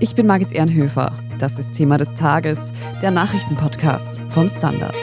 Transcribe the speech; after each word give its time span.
Ich 0.00 0.14
bin 0.14 0.26
Margit 0.26 0.52
Ehrenhöfer. 0.52 1.12
Das 1.40 1.58
ist 1.58 1.72
Thema 1.72 1.98
des 1.98 2.14
Tages, 2.14 2.72
der 3.02 3.10
Nachrichtenpodcast 3.10 4.20
vom 4.28 4.48
Standard. 4.48 4.94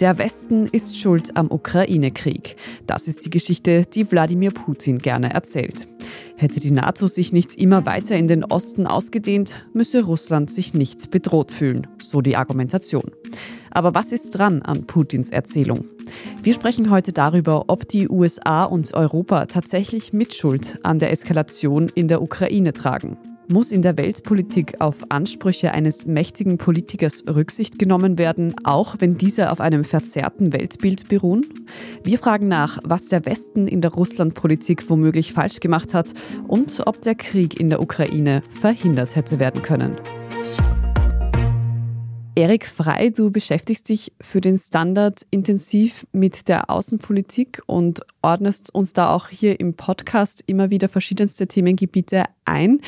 Der 0.00 0.16
Westen 0.16 0.66
ist 0.66 0.98
schuld 0.98 1.36
am 1.36 1.50
Ukraine-Krieg. 1.50 2.56
Das 2.86 3.06
ist 3.06 3.26
die 3.26 3.30
Geschichte, 3.30 3.84
die 3.84 4.10
Wladimir 4.10 4.50
Putin 4.50 4.98
gerne 4.98 5.34
erzählt. 5.34 5.86
Hätte 6.38 6.58
die 6.58 6.70
NATO 6.70 7.06
sich 7.06 7.34
nicht 7.34 7.54
immer 7.56 7.84
weiter 7.84 8.16
in 8.16 8.28
den 8.28 8.44
Osten 8.44 8.86
ausgedehnt, 8.86 9.66
müsse 9.74 10.02
Russland 10.02 10.50
sich 10.50 10.72
nicht 10.72 11.10
bedroht 11.10 11.52
fühlen, 11.52 11.86
so 12.00 12.22
die 12.22 12.36
Argumentation. 12.36 13.12
Aber 13.72 13.94
was 13.94 14.12
ist 14.12 14.30
dran 14.30 14.62
an 14.62 14.86
Putins 14.86 15.30
Erzählung? 15.30 15.84
Wir 16.42 16.52
sprechen 16.52 16.90
heute 16.90 17.12
darüber, 17.12 17.64
ob 17.68 17.88
die 17.88 18.08
USA 18.08 18.64
und 18.64 18.92
Europa 18.94 19.46
tatsächlich 19.46 20.12
Mitschuld 20.12 20.78
an 20.82 20.98
der 20.98 21.10
Eskalation 21.10 21.88
in 21.94 22.08
der 22.08 22.22
Ukraine 22.22 22.72
tragen. 22.74 23.16
Muss 23.48 23.72
in 23.72 23.82
der 23.82 23.96
Weltpolitik 23.96 24.80
auf 24.80 25.10
Ansprüche 25.10 25.72
eines 25.72 26.06
mächtigen 26.06 26.58
Politikers 26.58 27.24
Rücksicht 27.28 27.78
genommen 27.78 28.16
werden, 28.16 28.54
auch 28.62 28.96
wenn 29.00 29.18
diese 29.18 29.50
auf 29.50 29.60
einem 29.60 29.84
verzerrten 29.84 30.52
Weltbild 30.52 31.08
beruhen? 31.08 31.46
Wir 32.04 32.18
fragen 32.18 32.48
nach, 32.48 32.78
was 32.84 33.08
der 33.08 33.26
Westen 33.26 33.66
in 33.66 33.80
der 33.80 33.92
Russlandpolitik 33.92 34.88
womöglich 34.88 35.32
falsch 35.32 35.60
gemacht 35.60 35.92
hat 35.92 36.12
und 36.46 36.86
ob 36.86 37.02
der 37.02 37.14
Krieg 37.14 37.58
in 37.58 37.68
der 37.68 37.82
Ukraine 37.82 38.42
verhindert 38.48 39.16
hätte 39.16 39.40
werden 39.40 39.60
können. 39.60 39.96
Erik 42.34 42.64
Frei, 42.66 43.10
du 43.10 43.30
beschäftigst 43.30 43.90
dich 43.90 44.10
für 44.22 44.40
den 44.40 44.56
Standard 44.56 45.26
intensiv 45.30 46.06
mit 46.12 46.48
der 46.48 46.70
Außenpolitik 46.70 47.62
und 47.66 48.00
ordnest 48.22 48.74
uns 48.74 48.94
da 48.94 49.14
auch 49.14 49.28
hier 49.28 49.60
im 49.60 49.74
Podcast 49.74 50.42
immer 50.46 50.70
wieder 50.70 50.88
verschiedenste 50.88 51.46
Themengebiete 51.46 52.24
ein. 52.46 52.80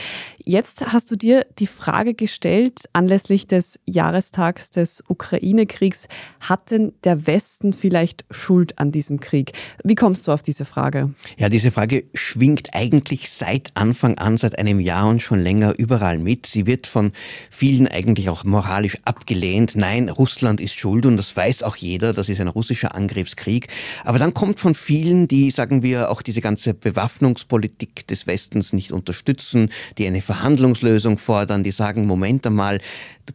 Jetzt 0.46 0.84
hast 0.84 1.10
du 1.10 1.16
dir 1.16 1.46
die 1.58 1.66
Frage 1.66 2.12
gestellt, 2.12 2.82
anlässlich 2.92 3.48
des 3.48 3.80
Jahrestags 3.86 4.68
des 4.68 5.02
Ukraine-Kriegs, 5.08 6.06
hat 6.40 6.70
denn 6.70 6.92
der 7.02 7.26
Westen 7.26 7.72
vielleicht 7.72 8.26
Schuld 8.30 8.78
an 8.78 8.92
diesem 8.92 9.20
Krieg? 9.20 9.52
Wie 9.84 9.94
kommst 9.94 10.28
du 10.28 10.32
auf 10.32 10.42
diese 10.42 10.66
Frage? 10.66 11.14
Ja, 11.38 11.48
diese 11.48 11.70
Frage 11.70 12.04
schwingt 12.12 12.74
eigentlich 12.74 13.30
seit 13.30 13.70
Anfang 13.74 14.18
an, 14.18 14.36
seit 14.36 14.58
einem 14.58 14.80
Jahr 14.80 15.08
und 15.08 15.22
schon 15.22 15.40
länger 15.40 15.78
überall 15.78 16.18
mit. 16.18 16.44
Sie 16.44 16.66
wird 16.66 16.86
von 16.86 17.12
vielen 17.48 17.88
eigentlich 17.88 18.28
auch 18.28 18.44
moralisch 18.44 18.98
abgelehnt. 19.06 19.76
Nein, 19.76 20.10
Russland 20.10 20.60
ist 20.60 20.78
schuld 20.78 21.06
und 21.06 21.16
das 21.16 21.34
weiß 21.34 21.62
auch 21.62 21.76
jeder, 21.76 22.12
das 22.12 22.28
ist 22.28 22.42
ein 22.42 22.48
russischer 22.48 22.94
Angriffskrieg. 22.94 23.68
Aber 24.04 24.18
dann 24.18 24.34
kommt 24.34 24.60
von 24.60 24.74
vielen, 24.74 25.26
die, 25.26 25.50
sagen 25.50 25.82
wir, 25.82 26.10
auch 26.10 26.20
diese 26.20 26.42
ganze 26.42 26.74
Bewaffnungspolitik 26.74 28.06
des 28.08 28.26
Westens 28.26 28.74
nicht 28.74 28.92
unterstützen, 28.92 29.70
die 29.96 30.06
eine 30.06 30.20
Verhandlungslösung 30.34 31.16
fordern, 31.16 31.62
die 31.62 31.70
sagen, 31.70 32.06
Moment 32.06 32.44
einmal, 32.44 32.80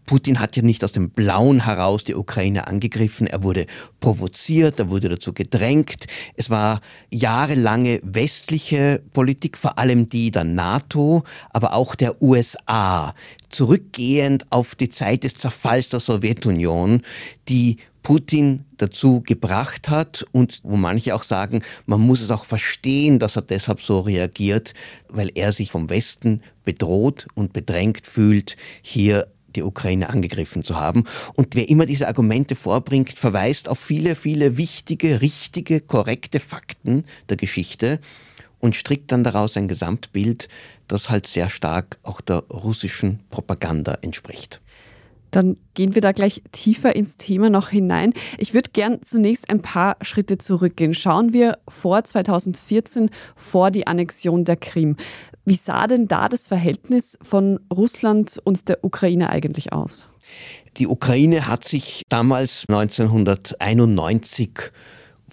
Putin 0.05 0.39
hat 0.39 0.58
ja 0.58 0.61
nicht 0.61 0.83
aus 0.83 0.92
dem 0.92 1.09
Blauen 1.11 1.64
heraus 1.64 2.03
die 2.03 2.14
Ukraine 2.14 2.67
angegriffen, 2.67 3.25
er 3.25 3.42
wurde 3.42 3.67
provoziert, 4.02 4.80
er 4.80 4.89
wurde 4.89 5.08
dazu 5.08 5.31
gedrängt. 5.33 6.08
Es 6.36 6.50
war 6.50 6.81
jahrelange 7.09 8.02
westliche 8.03 9.02
Politik, 9.14 9.58
vor 9.58 9.80
allem 9.80 10.08
die 10.08 10.30
der 10.30 10.44
NATO, 10.44 11.23
aber 11.52 11.73
auch 11.73 11.95
der 11.95 12.22
USA, 12.22 13.16
zurückgehend 13.47 14.45
auf 14.52 14.75
die 14.75 14.89
Zeit 14.89 15.23
des 15.23 15.36
Zerfalls 15.36 15.89
der 15.89 16.02
Sowjetunion, 16.02 17.02
die 17.47 17.77
Putin 18.03 18.66
dazu 18.78 19.22
gebracht 19.22 19.89
hat 19.89 20.25
und 20.31 20.61
wo 20.64 20.78
manche 20.78 21.16
auch 21.16 21.23
sagen, 21.23 21.64
man 21.86 22.02
muss 22.02 22.22
es 22.22 22.31
auch 22.31 22.45
verstehen, 22.45 23.19
dass 23.19 23.36
er 23.36 23.42
deshalb 23.42 23.81
so 23.81 24.00
reagiert, 24.00 24.73
weil 25.10 25.32
er 25.36 25.52
sich 25.52 25.71
vom 25.71 25.89
Westen 25.89 26.42
bedroht 26.64 27.27
und 27.36 27.54
bedrängt 27.54 28.08
fühlt, 28.08 28.55
hier 28.82 29.27
die 29.55 29.64
Ukraine 29.64 30.09
angegriffen 30.09 30.64
zu 30.64 30.80
haben. 30.80 31.04
Und 31.36 31.55
wer 31.55 31.70
immer 31.70 31.86
diese 31.86 32.08
Argumente 32.08 32.55
vorbringt, 32.55 33.17
verweist 33.17 33.67
auf 33.67 33.80
viele, 33.80 34.15
viele 34.15 34.58
wichtige, 34.58 35.21
richtige, 35.21 35.82
korrekte 35.82 36.39
Fakten 36.39 37.05
der 37.30 37.38
Geschichte 37.38 37.99
und 38.59 38.76
strickt 38.76 39.11
dann 39.11 39.23
daraus 39.23 39.58
ein 39.58 39.67
Gesamtbild, 39.67 40.49
das 40.88 41.09
halt 41.09 41.27
sehr 41.27 41.49
stark 41.49 41.98
auch 42.04 42.21
der 42.21 42.43
russischen 42.49 43.20
Propaganda 43.30 43.98
entspricht. 44.02 44.61
Dann 45.32 45.58
gehen 45.73 45.95
wir 45.95 46.02
da 46.02 46.12
gleich 46.12 46.42
tiefer 46.52 46.95
ins 46.95 47.17
Thema 47.17 47.50
noch 47.50 47.70
hinein. 47.70 48.14
Ich 48.38 48.54
würde 48.54 48.70
gern 48.72 49.00
zunächst 49.04 49.50
ein 49.50 49.62
paar 49.62 49.98
Schritte 50.02 50.38
zurückgehen. 50.38 50.94
Schauen 50.94 51.34
wir 51.34 51.58
vor 51.67 52.04
2014, 52.04 53.10
vor 53.36 53.72
die 53.72 53.88
Annexion 53.88 54.45
der 54.45 54.58
Krim. 54.58 54.95
Wie 55.45 55.56
sah 55.56 55.88
denn 55.88 56.08
da 56.08 56.30
das 56.30 56.48
Verhältnis 56.48 57.18
von 57.22 57.60
Russland 57.73 58.39
und 58.44 58.70
der 58.70 58.84
Ukraine 58.84 59.30
eigentlich 59.30 59.73
aus? 59.73 60.08
Die 60.78 60.88
Ukraine 60.88 61.48
hat 61.48 61.66
sich 61.66 62.04
damals 62.10 62.66
1991 62.70 64.52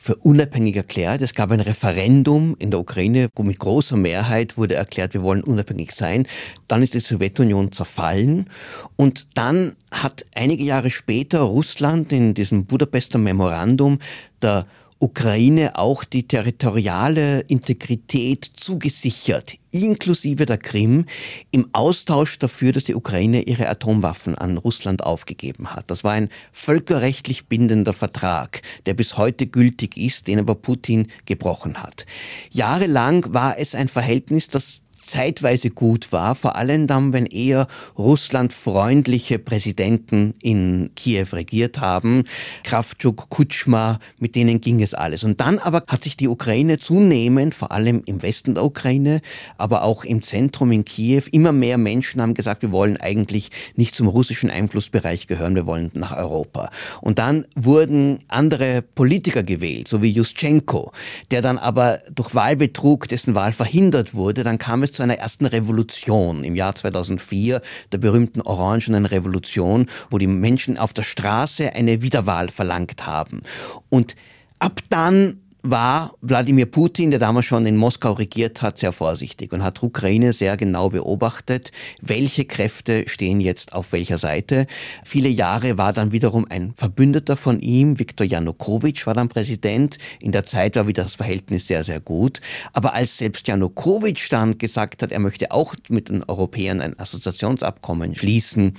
für 0.06 0.14
unabhängig 0.14 0.76
erklärt. 0.76 1.20
Es 1.20 1.34
gab 1.34 1.50
ein 1.50 1.60
Referendum 1.60 2.54
in 2.60 2.70
der 2.70 2.78
Ukraine, 2.78 3.28
wo 3.34 3.42
mit 3.42 3.58
großer 3.58 3.96
Mehrheit 3.96 4.56
wurde 4.56 4.76
erklärt, 4.76 5.14
wir 5.14 5.24
wollen 5.24 5.42
unabhängig 5.42 5.90
sein. 5.90 6.28
Dann 6.68 6.80
ist 6.80 6.94
die 6.94 7.00
Sowjetunion 7.00 7.72
zerfallen 7.72 8.48
und 8.94 9.26
dann 9.34 9.74
hat 9.90 10.24
einige 10.32 10.62
Jahre 10.62 10.90
später 10.90 11.40
Russland 11.40 12.12
in 12.12 12.34
diesem 12.34 12.66
Budapester 12.66 13.18
Memorandum 13.18 13.98
der 14.40 14.66
Ukraine 14.98 15.78
auch 15.78 16.04
die 16.04 16.26
territoriale 16.26 17.40
Integrität 17.40 18.50
zugesichert, 18.56 19.56
inklusive 19.70 20.46
der 20.46 20.56
Krim, 20.56 21.04
im 21.50 21.68
Austausch 21.74 22.38
dafür, 22.38 22.72
dass 22.72 22.84
die 22.84 22.94
Ukraine 22.94 23.42
ihre 23.42 23.68
Atomwaffen 23.68 24.34
an 24.36 24.56
Russland 24.56 25.04
aufgegeben 25.04 25.74
hat. 25.74 25.90
Das 25.90 26.02
war 26.02 26.12
ein 26.12 26.30
völkerrechtlich 26.50 27.46
bindender 27.46 27.92
Vertrag, 27.92 28.62
der 28.86 28.94
bis 28.94 29.18
heute 29.18 29.46
gültig 29.46 29.98
ist, 29.98 30.28
den 30.28 30.38
aber 30.38 30.54
Putin 30.54 31.08
gebrochen 31.26 31.82
hat. 31.82 32.06
Jahrelang 32.50 33.34
war 33.34 33.58
es 33.58 33.74
ein 33.74 33.88
Verhältnis, 33.88 34.48
das 34.48 34.80
zeitweise 35.06 35.70
gut 35.70 36.12
war, 36.12 36.34
vor 36.34 36.56
allem 36.56 36.86
dann, 36.86 37.12
wenn 37.12 37.26
eher 37.26 37.66
russlandfreundliche 37.96 39.38
Präsidenten 39.38 40.34
in 40.42 40.90
Kiew 40.96 41.26
regiert 41.32 41.80
haben, 41.80 42.24
Kravchuk, 42.64 43.28
Kutschma, 43.30 43.98
mit 44.18 44.34
denen 44.34 44.60
ging 44.60 44.82
es 44.82 44.94
alles. 44.94 45.24
Und 45.24 45.40
dann 45.40 45.58
aber 45.58 45.84
hat 45.86 46.04
sich 46.04 46.16
die 46.16 46.28
Ukraine 46.28 46.78
zunehmend, 46.78 47.54
vor 47.54 47.72
allem 47.72 48.02
im 48.06 48.22
Westen 48.22 48.54
der 48.54 48.64
Ukraine, 48.64 49.20
aber 49.58 49.82
auch 49.82 50.04
im 50.04 50.22
Zentrum 50.22 50.72
in 50.72 50.84
Kiew, 50.84 51.22
immer 51.30 51.52
mehr 51.52 51.78
Menschen 51.78 52.20
haben 52.20 52.34
gesagt, 52.34 52.62
wir 52.62 52.72
wollen 52.72 52.96
eigentlich 52.96 53.50
nicht 53.76 53.94
zum 53.94 54.08
russischen 54.08 54.50
Einflussbereich 54.50 55.26
gehören, 55.26 55.54
wir 55.54 55.66
wollen 55.66 55.90
nach 55.94 56.16
Europa. 56.16 56.70
Und 57.00 57.18
dann 57.18 57.46
wurden 57.54 58.18
andere 58.28 58.82
Politiker 58.82 59.42
gewählt, 59.42 59.88
so 59.88 60.02
wie 60.02 60.10
Juschenko, 60.10 60.92
der 61.30 61.42
dann 61.42 61.58
aber 61.58 62.00
durch 62.14 62.34
Wahlbetrug, 62.34 63.08
dessen 63.08 63.34
Wahl 63.34 63.52
verhindert 63.52 64.14
wurde, 64.14 64.44
dann 64.44 64.58
kam 64.58 64.82
es 64.82 64.92
zu 64.96 65.02
einer 65.02 65.18
ersten 65.18 65.46
Revolution 65.46 66.42
im 66.44 66.56
Jahr 66.56 66.74
2004, 66.74 67.62
der 67.92 67.98
berühmten 67.98 68.40
Orangenen 68.40 69.06
Revolution, 69.06 69.86
wo 70.10 70.18
die 70.18 70.26
Menschen 70.26 70.78
auf 70.78 70.92
der 70.92 71.02
Straße 71.02 71.72
eine 71.72 72.02
Wiederwahl 72.02 72.48
verlangt 72.48 73.06
haben. 73.06 73.42
Und 73.88 74.16
ab 74.58 74.80
dann 74.88 75.40
war 75.70 76.14
Wladimir 76.20 76.66
Putin, 76.66 77.10
der 77.10 77.20
damals 77.20 77.46
schon 77.46 77.66
in 77.66 77.76
Moskau 77.76 78.12
regiert 78.12 78.62
hat, 78.62 78.78
sehr 78.78 78.92
vorsichtig 78.92 79.52
und 79.52 79.62
hat 79.62 79.82
Ukraine 79.82 80.32
sehr 80.32 80.56
genau 80.56 80.90
beobachtet, 80.90 81.72
welche 82.00 82.44
Kräfte 82.44 83.08
stehen 83.08 83.40
jetzt 83.40 83.72
auf 83.72 83.92
welcher 83.92 84.18
Seite. 84.18 84.66
Viele 85.04 85.28
Jahre 85.28 85.78
war 85.78 85.92
dann 85.92 86.12
wiederum 86.12 86.46
ein 86.48 86.74
Verbündeter 86.76 87.36
von 87.36 87.60
ihm, 87.60 87.98
Viktor 87.98 88.26
Janukowitsch 88.26 89.06
war 89.06 89.14
dann 89.14 89.28
Präsident. 89.28 89.98
In 90.20 90.32
der 90.32 90.44
Zeit 90.44 90.76
war 90.76 90.86
wieder 90.86 91.02
das 91.02 91.14
Verhältnis 91.14 91.66
sehr, 91.66 91.84
sehr 91.84 92.00
gut. 92.00 92.40
Aber 92.72 92.94
als 92.94 93.18
selbst 93.18 93.48
Janukowitsch 93.48 94.30
dann 94.30 94.58
gesagt 94.58 95.02
hat, 95.02 95.12
er 95.12 95.20
möchte 95.20 95.50
auch 95.50 95.74
mit 95.88 96.08
den 96.08 96.22
Europäern 96.24 96.80
ein 96.80 96.98
Assoziationsabkommen 96.98 98.14
schließen 98.14 98.74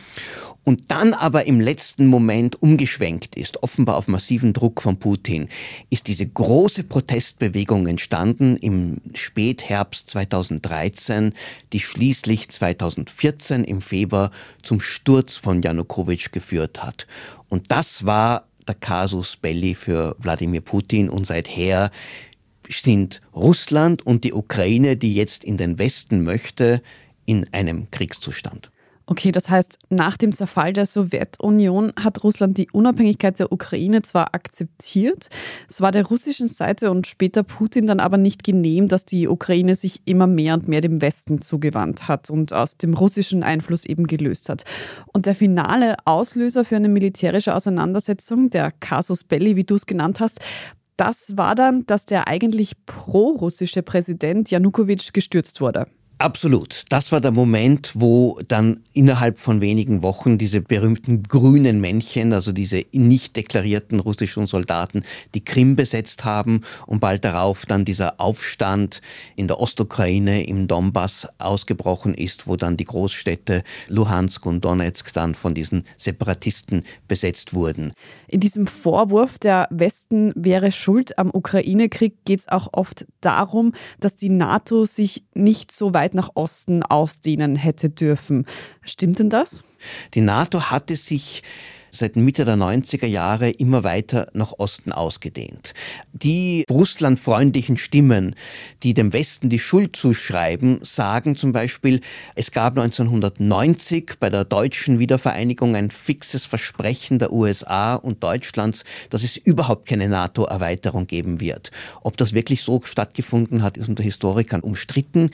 und 0.68 0.92
dann 0.92 1.14
aber 1.14 1.48
im 1.48 1.62
letzten 1.62 2.08
Moment 2.08 2.62
umgeschwenkt 2.62 3.38
ist, 3.38 3.64
offenbar 3.64 3.96
auf 3.96 4.10
massiven 4.10 4.52
Druck 4.52 4.82
von 4.82 4.98
Putin, 4.98 5.48
ist 5.90 6.08
diese 6.08 6.28
große 6.28 6.77
Protestbewegung 6.84 7.88
entstanden 7.88 8.58
im 8.58 9.02
Spätherbst 9.14 10.10
2013, 10.10 11.34
die 11.74 11.80
schließlich 11.80 12.50
2014 12.50 13.64
im 13.64 13.82
Februar 13.82 14.32
zum 14.64 14.80
Sturz 14.80 15.36
von 15.36 15.62
Janukowitsch 15.62 16.32
geführt 16.32 16.84
hat. 16.84 17.08
Und 17.50 17.72
das 17.72 18.06
war 18.06 18.48
der 18.68 18.76
Casus 18.76 19.38
Belli 19.38 19.76
für 19.76 20.16
Wladimir 20.20 20.62
Putin 20.62 21.10
und 21.10 21.26
seither 21.26 21.92
sind 22.70 23.22
Russland 23.34 24.06
und 24.06 24.24
die 24.24 24.34
Ukraine, 24.34 24.98
die 24.98 25.16
jetzt 25.16 25.44
in 25.44 25.58
den 25.58 25.80
Westen 25.80 26.24
möchte, 26.24 26.82
in 27.26 27.52
einem 27.54 27.90
Kriegszustand. 27.92 28.72
Okay, 29.10 29.32
das 29.32 29.50
heißt, 29.50 29.80
nach 29.90 30.18
dem 30.18 30.34
Zerfall 30.34 30.74
der 30.74 30.86
Sowjetunion 30.86 31.94
hat 31.98 32.26
Russland 32.26 32.58
die 32.58 32.70
Unabhängigkeit 32.70 33.40
der 33.40 33.54
Ukraine 33.54 34.02
zwar 34.02 34.36
akzeptiert, 34.36 35.30
es 35.70 35.80
war 35.80 35.94
der 35.94 36.06
russischen 36.06 36.50
Seite 36.50 36.92
und 36.92 37.08
später 37.08 37.44
Putin 37.44 37.88
dann 37.88 38.02
aber 38.02 38.18
nicht 38.18 38.44
genehm, 38.44 38.90
dass 38.90 39.06
die 39.06 39.30
Ukraine 39.30 39.76
sich 39.76 40.02
immer 40.04 40.28
mehr 40.28 40.56
und 40.56 40.68
mehr 40.68 40.82
dem 40.82 41.02
Westen 41.02 41.42
zugewandt 41.42 42.10
hat 42.10 42.30
und 42.30 42.52
aus 42.52 42.76
dem 42.76 42.96
russischen 42.96 43.44
Einfluss 43.44 43.86
eben 43.86 44.08
gelöst 44.08 44.50
hat. 44.50 44.66
Und 45.14 45.26
der 45.26 45.36
finale 45.36 45.96
Auslöser 46.04 46.66
für 46.66 46.76
eine 46.76 46.90
militärische 46.90 47.56
Auseinandersetzung, 47.56 48.50
der 48.50 48.74
Casus 48.74 49.24
Belli, 49.24 49.56
wie 49.56 49.64
du 49.64 49.76
es 49.76 49.86
genannt 49.86 50.20
hast, 50.20 50.42
das 50.98 51.38
war 51.38 51.56
dann, 51.56 51.86
dass 51.86 52.06
der 52.06 52.28
eigentlich 52.28 52.74
pro-russische 52.86 53.84
Präsident 53.84 54.52
Janukowitsch 54.52 55.14
gestürzt 55.14 55.62
wurde. 55.62 55.88
Absolut. 56.20 56.84
Das 56.90 57.12
war 57.12 57.22
der 57.22 57.32
Moment, 57.32 57.92
wo 57.94 58.40
dann 58.48 58.82
innerhalb 58.94 59.38
von 59.38 59.62
wenigen 59.62 60.02
Wochen 60.02 60.40
diese 60.40 60.62
berühmten 60.62 61.22
grünen 61.22 61.80
Männchen, 61.80 62.34
also 62.34 62.52
diese 62.52 62.86
nicht 62.92 63.36
deklarierten 63.36 64.00
russischen 64.00 64.48
Soldaten, 64.48 65.04
die 65.36 65.46
Krim 65.46 65.76
besetzt 65.76 66.26
haben 66.26 66.62
und 66.88 67.02
bald 67.02 67.24
darauf 67.24 67.68
dann 67.68 67.86
dieser 67.86 68.20
Aufstand 68.20 69.02
in 69.36 69.48
der 69.48 69.60
Ostukraine 69.60 70.48
im 70.48 70.68
Donbass 70.68 71.28
ausgebrochen 71.38 72.16
ist, 72.16 72.48
wo 72.48 72.56
dann 72.56 72.78
die 72.78 72.86
Großstädte 72.86 73.62
Luhansk 73.88 74.44
und 74.48 74.66
Donetsk 74.66 75.14
dann 75.14 75.36
von 75.36 75.54
diesen 75.54 75.84
Separatisten 75.98 76.84
besetzt 77.08 77.54
wurden. 77.54 77.92
In 78.28 78.40
diesem 78.40 78.66
Vorwurf, 78.66 79.38
der 79.38 79.68
Westen 79.70 80.34
wäre 80.36 80.72
schuld 80.72 81.20
am 81.20 81.30
Ukraine-Krieg, 81.32 82.26
geht 82.26 82.40
es 82.40 82.48
auch 82.48 82.70
oft 82.72 83.06
darum, 83.22 83.74
dass 84.00 84.16
die 84.16 84.30
NATO 84.30 84.86
sich 84.86 85.24
nicht 85.36 85.72
so 85.72 85.94
weit 85.94 86.07
weit 86.08 86.14
nach 86.14 86.30
Osten 86.36 86.84
ausdehnen 86.84 87.56
hätte 87.58 87.90
dürfen. 87.90 88.46
Stimmt 88.82 89.20
denn 89.20 89.30
das? 89.30 89.64
Die 90.14 90.22
NATO 90.22 90.72
hatte 90.72 90.96
sich 90.96 91.44
seit 91.92 92.16
Mitte 92.16 92.46
der 92.46 92.56
90er 92.56 93.06
Jahre 93.06 93.50
immer 93.50 93.84
weiter 93.84 94.28
nach 94.34 94.54
Osten 94.58 94.92
ausgedehnt. 94.92 95.74
Die 96.14 96.66
russlandfreundlichen 96.70 97.78
Stimmen, 97.78 98.36
die 98.84 98.94
dem 98.94 99.14
Westen 99.14 99.50
die 99.50 99.60
Schuld 99.60 99.96
zuschreiben, 99.96 100.80
sagen 100.84 101.36
zum 101.36 101.52
Beispiel, 101.52 102.02
es 102.36 102.52
gab 102.52 102.78
1990 102.78 104.14
bei 104.20 104.30
der 104.30 104.46
deutschen 104.46 105.00
Wiedervereinigung 105.00 105.76
ein 105.76 105.92
fixes 105.92 106.46
Versprechen 106.46 107.20
der 107.20 107.32
USA 107.34 107.96
und 107.96 108.24
Deutschlands, 108.24 108.84
dass 109.10 109.24
es 109.24 109.38
überhaupt 109.38 109.88
keine 109.88 110.08
NATO-Erweiterung 110.10 111.08
geben 111.08 111.40
wird. 111.40 111.72
Ob 112.02 112.18
das 112.18 112.34
wirklich 112.34 112.64
so 112.64 112.82
stattgefunden 112.84 113.64
hat, 113.64 113.78
ist 113.78 113.90
unter 113.90 114.04
Historikern 114.04 114.62
umstritten. 114.62 115.32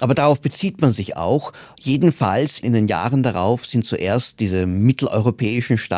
Aber 0.00 0.14
darauf 0.14 0.40
bezieht 0.40 0.80
man 0.80 0.92
sich 0.92 1.16
auch. 1.16 1.52
Jedenfalls 1.80 2.58
in 2.60 2.72
den 2.72 2.88
Jahren 2.88 3.22
darauf 3.22 3.66
sind 3.66 3.84
zuerst 3.84 4.40
diese 4.40 4.66
mitteleuropäischen 4.66 5.78
Staaten, 5.78 5.95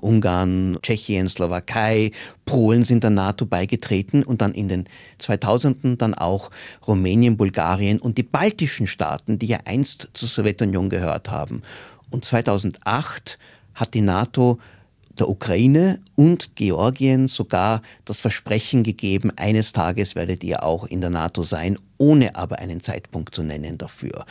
Ungarn, 0.00 0.78
Tschechien, 0.82 1.28
Slowakei, 1.28 2.12
Polen 2.44 2.84
sind 2.84 3.02
der 3.02 3.10
NATO 3.10 3.46
beigetreten 3.46 4.22
und 4.22 4.42
dann 4.42 4.52
in 4.52 4.68
den 4.68 4.84
2000ern 5.20 5.96
dann 5.96 6.14
auch 6.14 6.50
Rumänien, 6.86 7.36
Bulgarien 7.36 7.98
und 7.98 8.18
die 8.18 8.22
baltischen 8.22 8.86
Staaten, 8.86 9.38
die 9.38 9.46
ja 9.46 9.60
einst 9.64 10.08
zur 10.14 10.28
Sowjetunion 10.28 10.88
gehört 10.90 11.30
haben. 11.30 11.62
Und 12.10 12.24
2008 12.24 13.38
hat 13.74 13.94
die 13.94 14.00
NATO 14.00 14.58
der 15.18 15.28
Ukraine 15.28 16.00
und 16.14 16.54
Georgien 16.54 17.26
sogar 17.28 17.82
das 18.04 18.20
Versprechen 18.20 18.82
gegeben, 18.82 19.32
eines 19.36 19.72
Tages 19.72 20.14
werdet 20.14 20.44
ihr 20.44 20.62
auch 20.62 20.86
in 20.86 21.00
der 21.00 21.10
NATO 21.10 21.42
sein, 21.42 21.76
ohne 21.96 22.36
aber 22.36 22.58
einen 22.58 22.80
Zeitpunkt 22.80 23.34
zu 23.34 23.42
nennen 23.42 23.78
dafür. 23.78 24.24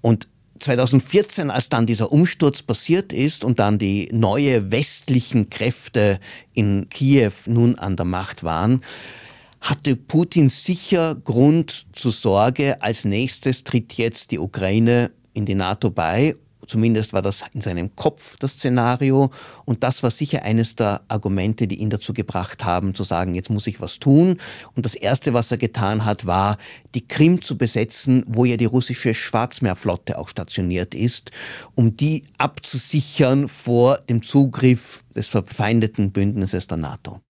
Und 0.00 0.28
2014, 0.58 1.50
als 1.50 1.68
dann 1.68 1.86
dieser 1.86 2.12
Umsturz 2.12 2.62
passiert 2.62 3.12
ist 3.12 3.44
und 3.44 3.58
dann 3.58 3.78
die 3.78 4.08
neue 4.12 4.70
westlichen 4.70 5.50
Kräfte 5.50 6.20
in 6.54 6.88
Kiew 6.88 7.32
nun 7.46 7.76
an 7.76 7.96
der 7.96 8.06
Macht 8.06 8.44
waren, 8.44 8.82
hatte 9.60 9.96
Putin 9.96 10.48
sicher 10.48 11.14
Grund 11.16 11.86
zur 11.92 12.12
Sorge, 12.12 12.80
als 12.80 13.04
nächstes 13.04 13.64
tritt 13.64 13.94
jetzt 13.94 14.30
die 14.30 14.38
Ukraine 14.38 15.10
in 15.34 15.46
die 15.46 15.54
NATO 15.54 15.90
bei 15.90 16.34
Zumindest 16.66 17.12
war 17.12 17.22
das 17.22 17.44
in 17.54 17.60
seinem 17.60 17.94
Kopf 17.96 18.36
das 18.38 18.52
Szenario. 18.52 19.30
Und 19.64 19.82
das 19.82 20.02
war 20.02 20.10
sicher 20.10 20.42
eines 20.42 20.76
der 20.76 21.02
Argumente, 21.08 21.66
die 21.66 21.76
ihn 21.76 21.90
dazu 21.90 22.12
gebracht 22.12 22.64
haben, 22.64 22.94
zu 22.94 23.04
sagen, 23.04 23.34
jetzt 23.34 23.50
muss 23.50 23.66
ich 23.66 23.80
was 23.80 23.98
tun. 23.98 24.36
Und 24.74 24.84
das 24.84 24.94
Erste, 24.94 25.34
was 25.34 25.50
er 25.50 25.58
getan 25.58 26.04
hat, 26.04 26.26
war, 26.26 26.58
die 26.94 27.06
Krim 27.06 27.42
zu 27.42 27.56
besetzen, 27.56 28.24
wo 28.26 28.44
ja 28.44 28.56
die 28.56 28.64
russische 28.64 29.14
Schwarzmeerflotte 29.14 30.18
auch 30.18 30.28
stationiert 30.28 30.94
ist, 30.94 31.30
um 31.74 31.96
die 31.96 32.24
abzusichern 32.38 33.48
vor 33.48 33.98
dem 34.08 34.22
Zugriff 34.22 35.04
des 35.14 35.28
verfeindeten 35.28 36.12
Bündnisses 36.12 36.66
der 36.66 36.78
NATO. 36.78 37.20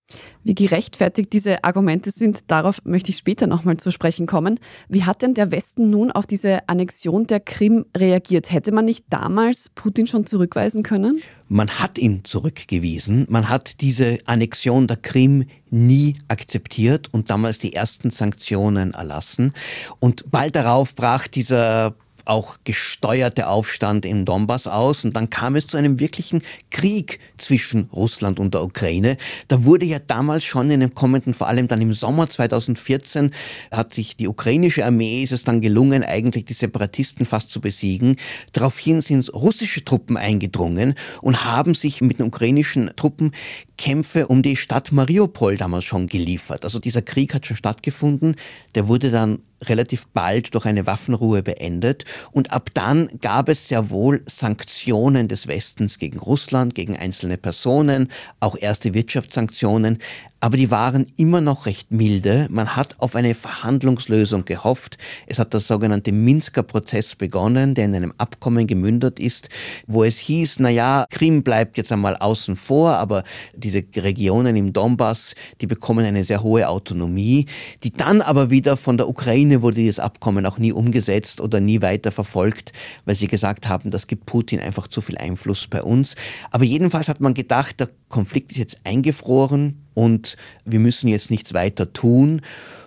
Wie 0.45 0.55
gerechtfertigt 0.55 1.33
diese 1.33 1.65
Argumente 1.65 2.11
sind, 2.11 2.41
darauf 2.47 2.81
möchte 2.85 3.11
ich 3.11 3.19
später 3.19 3.47
nochmal 3.47 3.77
zu 3.77 3.91
sprechen 3.91 4.27
kommen. 4.27 4.59
Wie 4.89 5.05
hat 5.05 5.21
denn 5.23 5.35
der 5.35 5.51
Westen 5.51 5.91
nun 5.91 6.11
auf 6.11 6.27
diese 6.27 6.67
Annexion 6.69 7.27
der 7.27 7.41
Krim 7.41 7.85
reagiert? 7.97 8.51
Hätte 8.51 8.73
man 8.73 8.87
nicht 8.87 9.05
damals 9.11 9.69
Putin 9.75 10.07
schon 10.07 10.25
zurückweisen 10.25 10.83
können? 10.83 11.21
Man 11.49 11.69
hat 11.69 11.99
ihn 11.99 12.25
zurückgewiesen. 12.25 13.27
Man 13.29 13.49
hat 13.49 13.81
diese 13.81 14.19
Annexion 14.25 14.87
der 14.87 14.97
Krim 14.97 15.45
nie 15.71 16.17
akzeptiert 16.29 17.13
und 17.13 17.29
damals 17.29 17.59
die 17.59 17.75
ersten 17.75 18.11
Sanktionen 18.11 18.95
erlassen. 18.95 19.53
Und 20.01 20.31
bald 20.31 20.57
darauf 20.57 20.95
brach 20.95 21.27
dieser 21.27 21.95
auch 22.29 22.59
gesteuerte 22.65 23.49
Aufstand 23.49 24.05
im 24.05 24.25
Donbass 24.25 24.67
aus 24.67 25.05
und 25.05 25.17
dann 25.17 25.31
kam 25.31 25.57
es 25.57 25.67
zu 25.67 25.77
einem 25.77 25.99
wirklichen 25.99 26.43
Krieg 26.71 27.21
zwischen 27.39 27.89
Russland 27.93 28.39
und 28.39 28.55
der 28.55 28.63
Ukraine. 28.63 29.17
Da 29.49 29.65
wurde 29.65 29.87
ja 29.87 29.99
damals 29.99 30.45
schon 30.45 30.71
in 30.71 30.81
den 30.81 30.95
kommenden, 30.95 31.33
vor 31.33 31.49
allem 31.49 31.69
dann 31.69 31.81
im 31.81 31.93
Sommer 31.93 32.29
2014, 32.29 33.31
hat 33.71 33.95
sich 33.95 34.17
die 34.17 34.29
ukrainische 34.29 34.85
Armee, 34.85 35.23
ist 35.23 35.33
es 35.33 35.45
dann 35.45 35.61
gelungen, 35.61 36.03
eigentlich 36.03 36.45
die 36.45 36.53
Separatisten 36.53 37.25
fast 37.25 37.51
zu 37.51 37.61
besiegen. 37.61 38.17
Daraufhin 38.53 39.01
sind 39.01 39.33
russische 39.33 39.85
Truppen 39.85 40.17
eingedrungen 40.17 40.95
und 41.23 41.45
haben 41.45 41.75
sich 41.75 42.01
mit 42.03 42.19
den 42.19 42.27
ukrainischen 42.27 42.91
Truppen 42.97 43.33
Kämpfe 43.79 44.27
um 44.27 44.43
die 44.43 44.57
Stadt 44.57 44.93
Mariupol 44.93 45.57
damals 45.57 45.85
schon 45.85 46.09
geliefert. 46.09 46.65
Also 46.65 46.79
dieser 46.79 47.01
Krieg 47.01 47.33
hat 47.33 47.47
schon 47.47 47.57
stattgefunden. 47.57 48.37
Der 48.75 48.89
wurde 48.89 49.11
dann 49.11 49.39
relativ 49.65 50.07
bald 50.09 50.55
durch 50.55 50.67
eine 50.67 50.87
Waffenruhe 50.87 51.43
beendet. 51.43 52.05
Und 52.33 52.53
ab 52.53 52.71
dann 52.75 53.09
gab 53.21 53.49
es 53.49 53.69
sehr 53.69 53.91
wohl 53.91 54.23
Sanktionen 54.27 55.29
des 55.29 55.47
Westens 55.47 55.99
gegen 55.99 56.19
Russland, 56.19 56.75
gegen 56.75 56.97
einzelne 56.97 57.39
Personen, 57.39 58.11
auch 58.41 58.57
erste 58.57 58.95
Wirtschaftssanktionen 58.95 59.99
aber 60.41 60.57
die 60.57 60.71
waren 60.71 61.07
immer 61.17 61.41
noch 61.41 61.67
recht 61.67 61.91
milde. 61.91 62.47
Man 62.51 62.77
hat 62.77 62.97
auf 62.99 63.17
eine 63.17 63.35
Verhandlungslösung 63.35 64.45
gehofft. 64.45 64.97
Es 65.27 65.39
hat 65.39 65.53
der 65.53 65.61
sogenannte 65.61 66.13
Minsker 66.13 66.63
Prozess 66.63 67.17
begonnen, 67.17 67.75
der 67.75 67.87
in 67.87 67.95
einem 67.95 68.15
Abkommen 68.19 68.67
gemündet 68.67 69.19
ist, 69.19 69.49
wo 69.87 70.05
es 70.05 70.19
hieß, 70.19 70.61
na 70.61 70.71
ja, 70.71 71.07
Krim 71.11 71.43
bleibt 71.43 71.77
jetzt 71.77 71.91
einmal 71.91 72.17
außen 72.17 72.57
vor, 72.57 72.93
aber 72.93 73.25
diese 73.55 73.83
Regionen 73.97 74.57
im 74.57 74.73
Donbass, 74.73 75.35
die 75.61 75.67
bekommen 75.67 76.05
eine 76.05 76.23
sehr 76.25 76.43
hohe 76.43 76.69
Autonomie, 76.69 77.47
die 77.83 77.93
dann 77.93 78.21
aber 78.21 78.51
wieder 78.51 78.77
von 78.77 78.97
der 78.97 79.09
Ukraine 79.09 79.63
wurde 79.63 79.77
dieses 79.77 79.99
Abkommen 79.99 80.47
auch 80.47 80.59
nie 80.59 80.73
umgesetzt 80.73 81.41
oder 81.41 81.61
nie 81.61 81.83
weiter 81.83 82.13
verfolgt, 82.13 82.73
weil 83.05 83.17
sie 83.17 83.27
gesagt 83.27 83.69
haben, 83.69 83.91
das 83.91 84.07
gibt 84.07 84.27
Putin 84.27 84.61
einfach 84.61 84.87
zu 84.89 85.01
viel 85.01 85.19
Einfluss 85.19 85.67
bei 85.67 85.83
uns. 85.83 86.15
Aber 86.51 86.65
jedenfalls 86.65 87.09
hat 87.09 87.21
man 87.21 87.35
gedacht, 87.35 87.81
der 87.81 87.89
Konflikt 88.09 88.53
ist 88.53 88.59
jetzt 88.59 88.79
eingefroren 88.85 89.88
und 89.99 90.37
wir 90.65 90.79
müssen 90.79 91.09
jetzt 91.09 91.29
nichts 91.29 91.55
weiter 91.55 91.93
tun. 91.93 92.41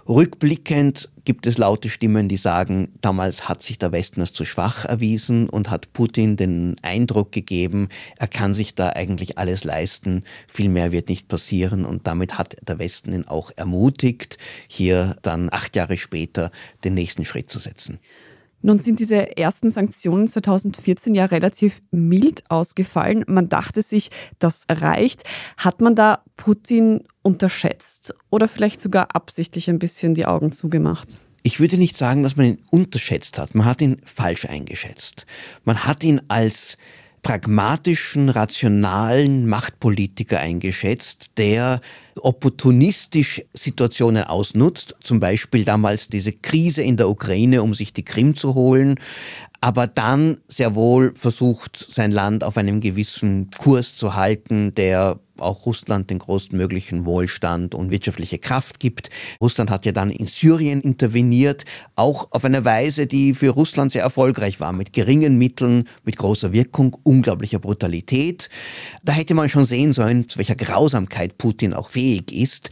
Rückblickend 0.08 1.10
gibt 1.26 1.46
es 1.46 1.58
laute 1.58 1.90
Stimmen, 1.90 2.30
die 2.30 2.38
sagen, 2.38 2.94
damals 3.02 3.50
hat 3.50 3.62
sich 3.62 3.78
der 3.78 3.92
Westen 3.92 4.22
als 4.22 4.32
zu 4.32 4.46
schwach 4.46 4.86
erwiesen 4.86 5.50
und 5.50 5.70
hat 5.70 5.92
Putin 5.92 6.38
den 6.38 6.78
Eindruck 6.82 7.34
gegeben, 7.34 7.90
er 8.18 8.28
kann 8.28 8.54
sich 8.54 8.76
da 8.76 8.92
eigentlich 8.92 9.38
alles 9.38 9.66
leisten, 9.66 10.24
viel 10.48 10.70
mehr 10.70 10.94
wird 10.94 11.10
nicht 11.10 11.28
passieren 11.28 11.84
und 11.84 12.08
damit 12.08 12.38
hat 12.38 12.56
der 12.66 12.80
Westen 12.80 13.14
ihn 13.14 13.28
auch 13.28 13.52
ermutigt, 13.58 14.38
hier 14.70 15.18
dann 15.22 15.50
acht 15.52 15.76
Jahre 15.76 15.98
später 15.98 16.50
den 16.86 16.94
nächsten 16.94 17.26
Schritt 17.26 17.50
zu 17.50 17.60
setzen. 17.60 18.00
Nun 18.62 18.80
sind 18.80 19.00
diese 19.00 19.38
ersten 19.38 19.72
Sanktionen 19.72 20.28
2014 20.28 21.16
ja 21.16 21.26
relativ 21.26 21.82
mild 21.92 22.50
ausgefallen. 22.50 23.24
Man 23.28 23.50
dachte 23.50 23.82
sich, 23.82 24.10
das 24.40 24.66
reicht. 24.70 25.24
Hat 25.58 25.82
man 25.82 25.96
da 25.96 26.24
Putin 26.38 27.04
unterschätzt 27.24 28.14
oder 28.30 28.48
vielleicht 28.48 28.82
sogar 28.82 29.16
absichtlich 29.16 29.70
ein 29.70 29.80
bisschen 29.80 30.14
die 30.14 30.26
Augen 30.26 30.52
zugemacht? 30.52 31.20
Ich 31.44 31.60
würde 31.60 31.78
nicht 31.78 31.98
sagen, 31.98 32.22
dass 32.22 32.36
man 32.36 32.46
ihn 32.46 32.62
unterschätzt 32.70 33.40
hat. 33.40 33.56
Man 33.56 33.66
hat 33.66 33.82
ihn 33.82 33.98
falsch 34.04 34.46
eingeschätzt. 34.46 35.26
Man 35.64 35.86
hat 35.86 36.04
ihn 36.04 36.22
als 36.28 36.78
pragmatischen, 37.24 38.30
rationalen 38.30 39.48
Machtpolitiker 39.48 40.40
eingeschätzt, 40.40 41.32
der 41.38 41.82
opportunistisch 42.20 43.42
Situationen 43.54 44.24
ausnutzt, 44.24 44.96
zum 45.02 45.20
Beispiel 45.20 45.64
damals 45.64 46.10
diese 46.10 46.32
Krise 46.32 46.82
in 46.82 46.98
der 46.98 47.10
Ukraine, 47.10 47.64
um 47.64 47.74
sich 47.74 47.94
die 47.94 48.06
Krim 48.06 48.36
zu 48.36 48.54
holen, 48.54 49.00
aber 49.62 49.86
dann 49.86 50.40
sehr 50.48 50.74
wohl 50.74 51.14
versucht, 51.16 51.78
sein 51.78 52.12
Land 52.12 52.44
auf 52.44 52.58
einem 52.58 52.82
gewissen 52.82 53.52
Kurs 53.58 53.96
zu 53.96 54.16
halten, 54.16 54.74
der 54.74 55.20
auch 55.42 55.66
Russland 55.66 56.10
den 56.10 56.20
größtmöglichen 56.20 57.06
Wohlstand 57.06 57.76
und 57.76 57.92
wirtschaftliche 57.92 58.38
Kraft 58.38 58.80
gibt. 58.80 59.10
Russland 59.40 59.70
hat 59.70 59.86
ja 59.86 59.92
dann 59.92 60.12
in 60.12 60.28
Syrien 60.28 60.82
interveniert, 60.82 61.66
auch 61.96 62.32
auf 62.32 62.46
eine 62.46 62.64
Weise, 62.64 63.08
die 63.08 63.34
für 63.34 63.50
Russland 63.50 63.92
sehr 63.92 64.04
erfolgreich 64.04 64.60
war, 64.60 64.72
mit 64.72 64.94
geringen 64.94 65.38
Mitteln, 65.38 65.88
mit 66.04 66.18
großer 66.18 66.54
Wirkung, 66.54 66.96
unglaublicher 67.04 67.60
Brutalität. 67.60 68.50
Da 69.04 69.14
hätte 69.14 69.34
man 69.34 69.50
schon 69.50 69.66
sehen 69.66 69.94
sollen, 69.94 70.30
zu 70.30 70.38
welcher 70.38 70.56
Grausamkeit 70.56 71.38
Putin 71.38 71.74
auch 71.74 71.90
fähig 71.90 72.01
ist. 72.32 72.70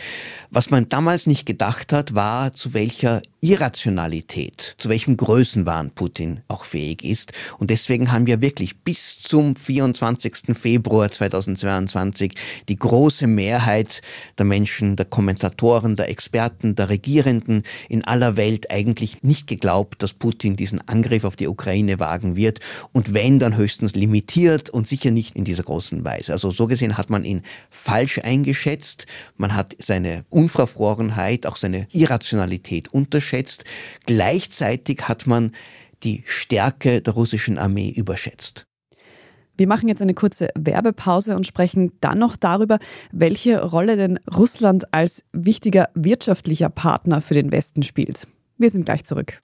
Was 0.50 0.69
man 0.69 0.89
damals 0.89 1.27
nicht 1.27 1.45
gedacht 1.45 1.93
hat, 1.93 2.15
war, 2.15 2.53
zu 2.53 2.74
welcher 2.74 3.21
Irrationalität, 3.41 4.75
zu 4.77 4.89
welchem 4.89 5.15
Größenwahn 5.15 5.91
Putin 5.91 6.41
auch 6.50 6.65
fähig 6.65 7.05
ist. 7.05 7.31
Und 7.58 7.69
deswegen 7.69 8.12
haben 8.12 8.27
wir 8.27 8.41
wirklich 8.41 8.79
bis 8.79 9.19
zum 9.19 9.55
24. 9.55 10.58
Februar 10.60 11.10
2022 11.10 12.36
die 12.67 12.75
große 12.75 13.27
Mehrheit 13.27 14.01
der 14.38 14.46
Menschen, 14.46 14.98
der 14.98 15.05
Kommentatoren, 15.05 15.96
der 15.96 16.10
Experten, 16.10 16.75
der 16.75 16.89
Regierenden 16.89 17.63
in 17.88 18.03
aller 18.03 18.36
Welt 18.36 18.72
eigentlich 18.72 19.24
nicht 19.24 19.48
geglaubt, 19.48 20.03
dass 20.03 20.13
Putin 20.13 20.58
diesen 20.58 20.86
Angriff 20.89 21.24
auf 21.24 21.38
die 21.38 21.48
Ukraine 21.48 22.00
wagen 22.00 22.36
wird. 22.36 22.60
Und 22.91 23.13
wenn, 23.13 23.39
dann 23.39 23.55
höchstens 23.55 23.96
limitiert 23.96 24.69
und 24.69 24.86
sicher 24.86 25.12
nicht 25.12 25.38
in 25.38 25.46
dieser 25.46 25.63
großen 25.63 26.03
Weise. 26.03 26.34
Also 26.34 26.51
so 26.51 26.67
gesehen 26.67 26.98
hat 26.98 27.10
man 27.10 27.24
ihn 27.24 27.43
falsch 27.69 28.19
eingeschätzt. 28.19 29.05
Man 29.38 29.55
hat 29.55 29.77
seine 29.79 30.25
Unverfrorenheit, 30.29 31.46
auch 31.46 31.55
seine 31.55 31.88
Irrationalität 31.93 32.89
unterschätzt 32.89 33.28
unterschätzt. 33.29 33.63
Gleichzeitig 34.05 35.07
hat 35.07 35.27
man 35.27 35.51
die 36.03 36.24
Stärke 36.25 37.01
der 37.01 37.13
russischen 37.13 37.57
Armee 37.57 37.89
überschätzt. 37.89 38.65
Wir 39.57 39.67
machen 39.67 39.89
jetzt 39.89 40.01
eine 40.01 40.13
kurze 40.13 40.50
Werbepause 40.57 41.36
und 41.36 41.45
sprechen 41.45 41.91
dann 42.00 42.17
noch 42.17 42.38
darüber, 42.38 42.79
welche 43.12 43.62
Rolle 43.62 43.98
denn 43.98 44.17
Russland 44.33 44.93
als 44.93 45.25
wichtiger 45.33 45.89
wirtschaftlicher 45.95 46.69
Partner 46.69 47.19
für 47.21 47.33
den 47.33 47.51
Westen 47.51 47.83
spielt. 47.83 48.27
Wir 48.57 48.69
sind 48.69 48.86
gleich 48.86 49.03
zurück. 49.03 49.41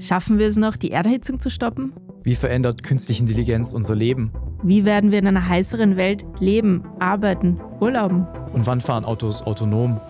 Schaffen 0.00 0.38
wir 0.38 0.46
es 0.46 0.56
noch, 0.56 0.76
die 0.76 0.90
Erderhitzung 0.90 1.40
zu 1.40 1.50
stoppen? 1.50 1.94
Wie 2.22 2.36
verändert 2.36 2.82
künstliche 2.82 3.22
Intelligenz 3.22 3.72
unser 3.72 3.96
Leben? 3.96 4.32
Wie 4.62 4.84
werden 4.84 5.12
wir 5.12 5.20
in 5.20 5.26
einer 5.28 5.48
heißeren 5.48 5.96
Welt 5.96 6.26
leben, 6.40 6.84
arbeiten, 6.98 7.60
urlauben? 7.78 8.26
Und 8.52 8.66
wann 8.66 8.80
fahren 8.80 9.04
Autos 9.04 9.40
autonom? 9.42 10.00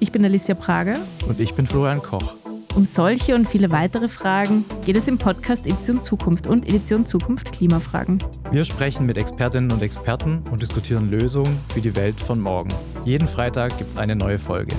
Ich 0.00 0.10
bin 0.10 0.24
Alicia 0.24 0.56
Prager. 0.56 0.96
Und 1.28 1.38
ich 1.38 1.54
bin 1.54 1.66
Florian 1.66 2.02
Koch. 2.02 2.34
Um 2.74 2.84
solche 2.84 3.36
und 3.36 3.48
viele 3.48 3.70
weitere 3.70 4.08
Fragen 4.08 4.64
geht 4.84 4.96
es 4.96 5.06
im 5.06 5.16
Podcast 5.16 5.64
Edition 5.64 6.00
Zukunft 6.00 6.48
und 6.48 6.66
Edition 6.66 7.06
Zukunft 7.06 7.52
Klimafragen. 7.52 8.18
Wir 8.50 8.64
sprechen 8.64 9.06
mit 9.06 9.16
Expertinnen 9.16 9.70
und 9.70 9.80
Experten 9.80 10.42
und 10.50 10.60
diskutieren 10.60 11.08
Lösungen 11.08 11.56
für 11.72 11.80
die 11.80 11.94
Welt 11.94 12.18
von 12.20 12.40
morgen. 12.40 12.70
Jeden 13.04 13.28
Freitag 13.28 13.78
gibt 13.78 13.90
es 13.90 13.96
eine 13.96 14.16
neue 14.16 14.40
Folge. 14.40 14.74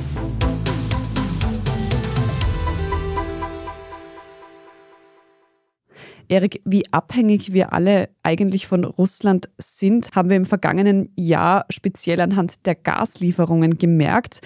Erik, 6.28 6.62
wie 6.66 6.92
abhängig 6.92 7.54
wir 7.54 7.74
alle 7.74 8.10
eigentlich 8.24 8.68
von 8.68 8.84
Russland 8.84 9.50
sind, 9.58 10.10
haben 10.16 10.30
wir 10.30 10.38
im 10.38 10.46
vergangenen 10.46 11.10
Jahr 11.16 11.66
speziell 11.70 12.20
anhand 12.20 12.66
der 12.66 12.76
Gaslieferungen 12.76 13.78
gemerkt. 13.78 14.42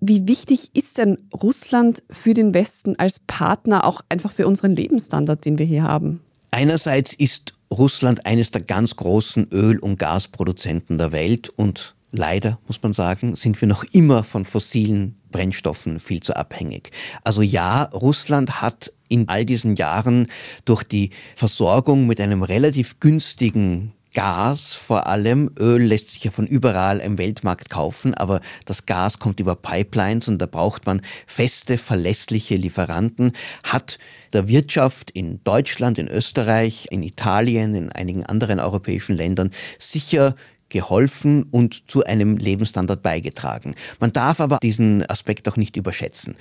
Wie 0.00 0.28
wichtig 0.28 0.70
ist 0.74 0.98
denn 0.98 1.18
Russland 1.34 2.02
für 2.10 2.34
den 2.34 2.54
Westen 2.54 2.96
als 2.98 3.18
Partner, 3.20 3.84
auch 3.84 4.00
einfach 4.08 4.32
für 4.32 4.46
unseren 4.46 4.76
Lebensstandard, 4.76 5.44
den 5.44 5.58
wir 5.58 5.66
hier 5.66 5.82
haben? 5.82 6.20
Einerseits 6.50 7.14
ist 7.14 7.52
Russland 7.70 8.24
eines 8.24 8.50
der 8.50 8.62
ganz 8.62 8.96
großen 8.96 9.48
Öl- 9.52 9.80
und 9.80 9.98
Gasproduzenten 9.98 10.98
der 10.98 11.12
Welt 11.12 11.50
und 11.50 11.94
leider, 12.18 12.58
muss 12.66 12.82
man 12.82 12.92
sagen, 12.92 13.34
sind 13.36 13.60
wir 13.60 13.68
noch 13.68 13.84
immer 13.92 14.24
von 14.24 14.44
fossilen 14.44 15.18
Brennstoffen 15.30 16.00
viel 16.00 16.22
zu 16.22 16.36
abhängig. 16.36 16.90
Also 17.24 17.40
ja, 17.40 17.84
Russland 17.84 18.60
hat 18.60 18.92
in 19.08 19.28
all 19.28 19.46
diesen 19.46 19.76
Jahren 19.76 20.28
durch 20.64 20.82
die 20.82 21.10
Versorgung 21.34 22.06
mit 22.06 22.20
einem 22.20 22.42
relativ 22.42 23.00
günstigen 23.00 23.94
Gas 24.14 24.72
vor 24.72 25.06
allem. 25.06 25.50
Öl 25.58 25.82
lässt 25.82 26.10
sich 26.10 26.24
ja 26.24 26.30
von 26.30 26.46
überall 26.46 27.00
im 27.00 27.18
Weltmarkt 27.18 27.70
kaufen, 27.70 28.14
aber 28.14 28.40
das 28.64 28.86
Gas 28.86 29.18
kommt 29.18 29.38
über 29.38 29.54
Pipelines 29.54 30.28
und 30.28 30.38
da 30.38 30.46
braucht 30.46 30.86
man 30.86 31.02
feste, 31.26 31.78
verlässliche 31.78 32.56
Lieferanten. 32.56 33.32
Hat 33.64 33.98
der 34.32 34.48
Wirtschaft 34.48 35.10
in 35.10 35.42
Deutschland, 35.44 35.98
in 35.98 36.08
Österreich, 36.08 36.88
in 36.90 37.02
Italien, 37.02 37.74
in 37.74 37.92
einigen 37.92 38.24
anderen 38.24 38.60
europäischen 38.60 39.16
Ländern 39.16 39.50
sicher 39.78 40.34
geholfen 40.68 41.44
und 41.44 41.90
zu 41.90 42.04
einem 42.04 42.36
Lebensstandard 42.36 43.02
beigetragen. 43.02 43.74
Man 44.00 44.12
darf 44.12 44.40
aber 44.40 44.58
diesen 44.62 45.08
Aspekt 45.08 45.48
auch 45.48 45.56
nicht 45.56 45.76
überschätzen. 45.76 46.36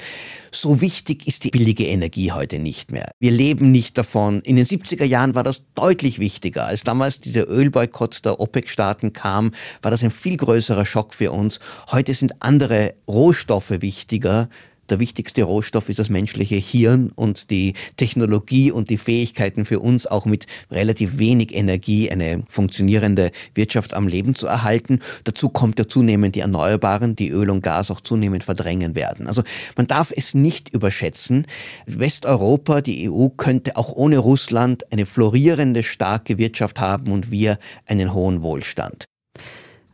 So 0.51 0.81
wichtig 0.81 1.27
ist 1.27 1.43
die 1.43 1.50
billige 1.50 1.86
Energie 1.86 2.31
heute 2.31 2.60
nicht 2.60 2.91
mehr. 2.91 3.12
Wir 3.19 3.31
leben 3.31 3.72
nicht 3.72 3.98
davon. 3.98 4.41
In 4.41 4.55
den 4.55 4.65
70er 4.65 5.05
Jahren 5.05 5.36
war 5.36 5.43
das 5.43 5.63
deutlich 5.75 6.19
wichtiger. 6.19 6.67
Als 6.67 6.84
damals 6.84 7.19
dieser 7.19 7.48
Ölboykott 7.50 8.25
der 8.25 8.39
OPEC-Staaten 8.39 9.13
kam, 9.13 9.51
war 9.81 9.91
das 9.91 10.03
ein 10.03 10.12
viel 10.12 10.38
größerer 10.38 10.86
Schock 10.86 11.13
für 11.13 11.31
uns. 11.31 11.60
Heute 11.91 12.13
sind 12.13 12.41
andere 12.41 12.96
Rohstoffe 13.07 13.81
wichtiger 13.81 14.50
der 14.89 15.00
wichtigste 15.00 15.44
Rohstoff 15.44 15.89
ist 15.89 16.00
das 16.00 16.10
menschliche 16.10 16.56
Hirn 16.56 17.12
und 17.15 17.51
die 17.51 17.74
Technologie 17.98 18.72
und 18.72 18.89
die 18.89 18.98
Fähigkeiten 18.98 19.65
für 19.65 19.79
uns 19.79 20.08
auch 20.08 20.25
mit 20.25 20.48
relativ 20.72 21.17
wenig 21.17 21.53
Energie 21.53 22.10
eine 22.10 22.44
funktionierende 22.48 23.32
Wirtschaft 23.53 23.94
am 23.94 24.08
Leben 24.08 24.36
zu 24.36 24.48
erhalten. 24.48 25.00
Dazu 25.24 25.50
kommt 25.50 25.79
ja 25.79 25.88
zunehmend 25.88 26.36
die 26.36 26.41
Erneuerbaren, 26.41 27.15
die 27.15 27.29
Öl 27.29 27.50
und 27.50 27.62
Gas 27.62 27.91
auch 27.91 28.01
zunehmend 28.01 28.44
verdrängen 28.44 28.96
werden. 28.96 29.27
Also 29.27 29.44
man 29.75 29.88
darf 29.88 30.13
es 30.15 30.34
nicht 30.34 30.74
überschätzen. 30.74 31.46
Westeuropa, 31.86 32.82
die 32.82 33.10
EU 33.10 33.29
könnte 33.29 33.77
auch 33.77 33.94
ohne 33.94 34.17
Russland 34.17 34.91
eine 34.91 35.06
florierende, 35.06 35.84
starke 35.84 36.38
Wirtschaft 36.38 36.79
haben 36.79 37.12
und 37.12 37.32
wir 37.32 37.60
einen 37.86 38.13
hohen 38.13 38.41
Wohlstand. 38.41 39.08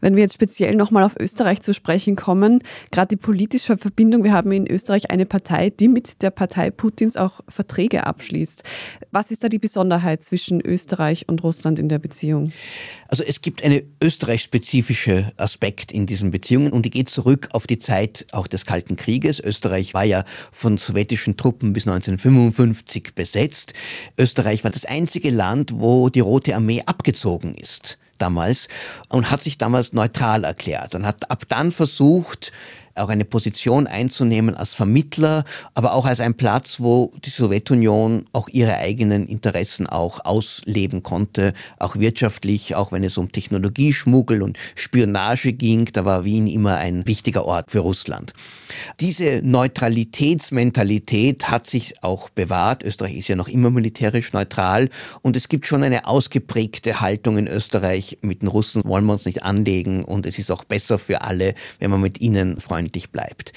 Wenn 0.03 0.17
wir 0.17 0.23
jetzt 0.23 0.33
speziell 0.33 0.75
nochmal 0.75 1.03
auf 1.03 1.15
Österreich 1.17 1.61
zu 1.61 1.73
sprechen 1.73 2.17
kommen, 2.17 2.61
gerade 2.91 3.07
die 3.07 3.15
politische 3.15 3.77
Verbindung, 3.77 4.25
wir 4.25 4.33
haben 4.33 4.51
in 4.51 4.69
Österreich 4.69 5.09
eine 5.09 5.25
Partei, 5.25 5.69
die 5.69 5.87
mit 5.87 6.21
der 6.21 6.29
Partei 6.29 6.71
Putins 6.71 7.15
auch 7.15 7.39
Verträge 7.47 8.05
abschließt. 8.05 8.63
Was 9.11 9.31
ist 9.31 9.45
da 9.45 9.47
die 9.47 9.59
Besonderheit 9.59 10.21
zwischen 10.21 10.59
Österreich 10.59 11.29
und 11.29 11.41
Russland 11.41 11.79
in 11.79 11.87
der 11.87 11.99
Beziehung? 11.99 12.51
Also 13.07 13.23
es 13.23 13.39
gibt 13.39 13.63
eine 13.63 13.81
österreich-spezifische 14.03 15.31
Aspekt 15.37 15.93
in 15.93 16.05
diesen 16.05 16.31
Beziehungen 16.31 16.73
und 16.73 16.85
die 16.85 16.89
geht 16.89 17.07
zurück 17.07 17.47
auf 17.53 17.65
die 17.65 17.79
Zeit 17.79 18.25
auch 18.33 18.47
des 18.47 18.65
Kalten 18.65 18.97
Krieges. 18.97 19.39
Österreich 19.39 19.93
war 19.93 20.03
ja 20.03 20.25
von 20.51 20.77
sowjetischen 20.77 21.37
Truppen 21.37 21.71
bis 21.71 21.87
1955 21.87 23.15
besetzt. 23.15 23.71
Österreich 24.17 24.65
war 24.65 24.71
das 24.71 24.83
einzige 24.83 25.29
Land, 25.29 25.79
wo 25.79 26.09
die 26.09 26.19
Rote 26.19 26.57
Armee 26.57 26.81
abgezogen 26.85 27.55
ist 27.55 27.99
damals 28.23 28.67
und 29.09 29.29
hat 29.29 29.43
sich 29.43 29.57
damals 29.57 29.93
neutral 29.93 30.43
erklärt 30.45 30.95
und 30.95 31.05
hat 31.05 31.29
ab 31.29 31.43
dann 31.49 31.71
versucht, 31.71 32.51
auch 32.95 33.09
eine 33.09 33.25
Position 33.25 33.87
einzunehmen 33.87 34.55
als 34.55 34.73
Vermittler, 34.73 35.43
aber 35.73 35.93
auch 35.93 36.05
als 36.05 36.19
ein 36.19 36.35
Platz, 36.35 36.79
wo 36.79 37.11
die 37.25 37.31
Sowjetunion 37.31 38.25
auch 38.33 38.47
ihre 38.49 38.77
eigenen 38.77 39.27
Interessen 39.27 39.87
auch 39.87 40.23
ausleben 40.23 41.01
konnte, 41.01 41.53
auch 41.79 41.95
wirtschaftlich, 41.95 42.75
auch 42.75 42.91
wenn 42.91 43.03
es 43.03 43.17
um 43.17 43.31
Technologieschmuggel 43.31 44.43
und 44.43 44.57
Spionage 44.75 45.53
ging, 45.53 45.85
da 45.93 46.05
war 46.05 46.25
Wien 46.25 46.47
immer 46.47 46.77
ein 46.77 47.07
wichtiger 47.07 47.45
Ort 47.45 47.71
für 47.71 47.79
Russland. 47.79 48.33
Diese 48.99 49.41
Neutralitätsmentalität 49.43 51.49
hat 51.49 51.67
sich 51.67 52.03
auch 52.03 52.29
bewahrt. 52.29 52.83
Österreich 52.83 53.17
ist 53.17 53.27
ja 53.27 53.35
noch 53.35 53.47
immer 53.47 53.71
militärisch 53.71 54.33
neutral 54.33 54.89
und 55.21 55.35
es 55.35 55.49
gibt 55.49 55.65
schon 55.65 55.83
eine 55.83 56.07
ausgeprägte 56.07 57.01
Haltung 57.01 57.37
in 57.37 57.47
Österreich. 57.47 58.19
Mit 58.21 58.41
den 58.41 58.49
Russen 58.49 58.83
wollen 58.85 59.05
wir 59.05 59.13
uns 59.13 59.25
nicht 59.25 59.43
anlegen 59.43 60.03
und 60.03 60.25
es 60.25 60.37
ist 60.37 60.51
auch 60.51 60.63
besser 60.63 60.99
für 60.99 61.21
alle, 61.21 61.55
wenn 61.79 61.89
man 61.89 62.01
mit 62.01 62.21
ihnen 62.21 62.59
freundlich 62.59 62.82
bleibt. 63.11 63.53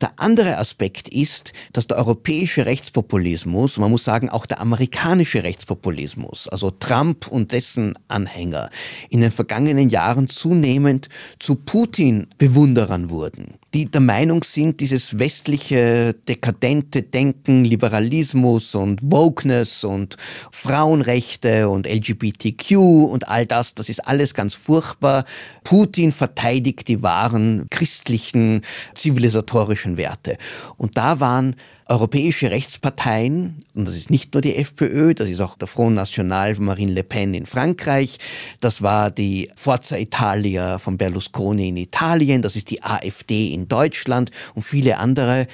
Der 0.00 0.12
andere 0.16 0.58
Aspekt 0.58 1.08
ist, 1.08 1.52
dass 1.72 1.86
der 1.86 1.98
europäische 1.98 2.66
Rechtspopulismus, 2.66 3.78
man 3.78 3.90
muss 3.90 4.04
sagen 4.04 4.28
auch 4.28 4.46
der 4.46 4.60
amerikanische 4.60 5.44
Rechtspopulismus, 5.44 6.48
also 6.48 6.70
Trump 6.70 7.28
und 7.28 7.52
dessen 7.52 7.98
Anhänger, 8.08 8.70
in 9.10 9.20
den 9.20 9.30
vergangenen 9.30 9.88
Jahren 9.88 10.28
zunehmend 10.28 11.08
zu 11.38 11.56
Putin-Bewunderern 11.56 13.10
wurden 13.10 13.58
die 13.74 13.86
der 13.86 14.00
Meinung 14.00 14.44
sind, 14.44 14.80
dieses 14.80 15.18
westliche 15.18 16.14
dekadente 16.28 17.02
Denken, 17.02 17.64
Liberalismus 17.64 18.74
und 18.74 19.00
Wokeness 19.02 19.84
und 19.84 20.16
Frauenrechte 20.50 21.68
und 21.68 21.86
LGBTQ 21.86 22.76
und 22.76 23.28
all 23.28 23.46
das, 23.46 23.74
das 23.74 23.88
ist 23.88 24.06
alles 24.06 24.34
ganz 24.34 24.54
furchtbar. 24.54 25.24
Putin 25.64 26.12
verteidigt 26.12 26.88
die 26.88 27.02
wahren 27.02 27.66
christlichen, 27.70 28.62
zivilisatorischen 28.94 29.96
Werte. 29.96 30.36
Und 30.76 30.96
da 30.96 31.20
waren 31.20 31.56
europäische 31.92 32.50
Rechtsparteien, 32.50 33.66
und 33.74 33.86
das 33.86 33.96
ist 33.96 34.10
nicht 34.10 34.32
nur 34.32 34.40
die 34.40 34.56
FPÖ, 34.56 35.12
das 35.12 35.28
ist 35.28 35.40
auch 35.40 35.58
der 35.58 35.68
Front 35.68 35.94
National 35.94 36.54
von 36.54 36.64
Marine 36.64 36.92
Le 36.92 37.04
Pen 37.04 37.34
in 37.34 37.44
Frankreich, 37.44 38.18
das 38.60 38.80
war 38.80 39.10
die 39.10 39.50
Forza 39.56 39.98
Italia 39.98 40.78
von 40.78 40.96
Berlusconi 40.96 41.68
in 41.68 41.76
Italien, 41.76 42.40
das 42.40 42.56
ist 42.56 42.70
die 42.70 42.82
AfD 42.82 43.52
in 43.52 43.68
Deutschland 43.68 44.30
und 44.54 44.62
viele 44.62 44.96
andere, 44.96 45.46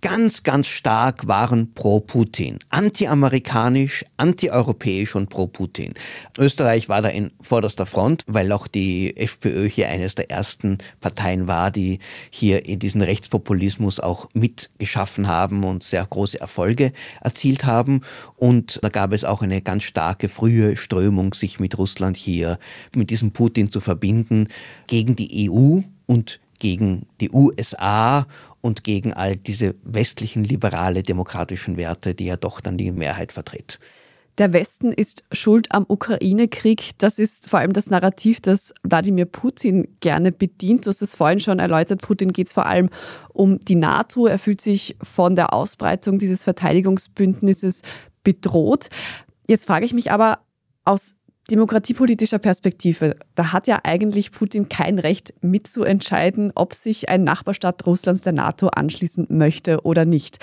ganz, 0.00 0.42
ganz 0.42 0.66
stark 0.66 1.26
waren 1.26 1.74
pro 1.74 2.00
Putin. 2.00 2.58
Anti-amerikanisch, 2.70 4.04
anti-europäisch 4.16 5.14
und 5.14 5.28
pro 5.28 5.46
Putin. 5.46 5.94
Österreich 6.38 6.88
war 6.88 7.02
da 7.02 7.08
in 7.08 7.32
vorderster 7.40 7.86
Front, 7.86 8.22
weil 8.26 8.52
auch 8.52 8.68
die 8.68 9.16
FPÖ 9.16 9.68
hier 9.68 9.88
eines 9.88 10.14
der 10.14 10.30
ersten 10.30 10.78
Parteien 11.00 11.48
war, 11.48 11.70
die 11.70 11.98
hier 12.30 12.66
in 12.66 12.78
diesen 12.78 13.02
Rechtspopulismus 13.02 13.98
auch 13.98 14.28
mitgeschaffen 14.34 15.28
haben 15.28 15.64
und 15.64 15.82
sehr 15.82 16.06
große 16.06 16.40
Erfolge 16.40 16.92
erzielt 17.20 17.64
haben. 17.64 18.02
Und 18.36 18.78
da 18.82 18.88
gab 18.88 19.12
es 19.12 19.24
auch 19.24 19.42
eine 19.42 19.62
ganz 19.62 19.84
starke 19.84 20.28
frühe 20.28 20.76
Strömung, 20.76 21.34
sich 21.34 21.58
mit 21.58 21.76
Russland 21.76 22.16
hier, 22.16 22.58
mit 22.94 23.10
diesem 23.10 23.32
Putin 23.32 23.70
zu 23.70 23.80
verbinden, 23.80 24.48
gegen 24.86 25.16
die 25.16 25.50
EU 25.50 25.80
und 26.06 26.40
gegen 26.58 27.06
die 27.20 27.30
USA 27.30 28.26
und 28.60 28.84
gegen 28.84 29.12
all 29.12 29.36
diese 29.36 29.74
westlichen 29.82 30.44
liberale 30.44 31.02
demokratischen 31.02 31.76
Werte, 31.76 32.14
die 32.14 32.26
ja 32.26 32.36
doch 32.36 32.60
dann 32.60 32.76
die 32.76 32.92
Mehrheit 32.92 33.32
vertritt. 33.32 33.78
Der 34.38 34.52
Westen 34.52 34.92
ist 34.92 35.24
schuld 35.32 35.72
am 35.72 35.84
Ukraine-Krieg. 35.88 36.92
Das 36.98 37.18
ist 37.18 37.50
vor 37.50 37.58
allem 37.58 37.72
das 37.72 37.90
Narrativ, 37.90 38.40
das 38.40 38.72
Wladimir 38.84 39.24
Putin 39.24 39.88
gerne 39.98 40.30
bedient. 40.30 40.86
Du 40.86 40.90
hast 40.90 41.02
es 41.02 41.16
vorhin 41.16 41.40
schon 41.40 41.58
erläutert. 41.58 42.02
Putin 42.02 42.32
geht 42.32 42.46
es 42.46 42.52
vor 42.52 42.66
allem 42.66 42.88
um 43.32 43.58
die 43.58 43.74
NATO. 43.74 44.26
Er 44.26 44.38
fühlt 44.38 44.60
sich 44.60 44.96
von 45.02 45.34
der 45.34 45.52
Ausbreitung 45.52 46.20
dieses 46.20 46.44
Verteidigungsbündnisses 46.44 47.82
bedroht. 48.22 48.90
Jetzt 49.48 49.66
frage 49.66 49.84
ich 49.84 49.92
mich 49.92 50.12
aber 50.12 50.38
aus 50.84 51.16
demokratiepolitischer 51.50 52.38
Perspektive, 52.38 53.16
da 53.34 53.52
hat 53.52 53.66
ja 53.66 53.80
eigentlich 53.84 54.32
Putin 54.32 54.68
kein 54.68 54.98
Recht 54.98 55.34
mitzuentscheiden, 55.40 56.52
ob 56.54 56.74
sich 56.74 57.08
ein 57.08 57.24
Nachbarstaat 57.24 57.86
Russlands 57.86 58.22
der 58.22 58.32
NATO 58.32 58.68
anschließen 58.68 59.26
möchte 59.30 59.82
oder 59.82 60.04
nicht. 60.04 60.38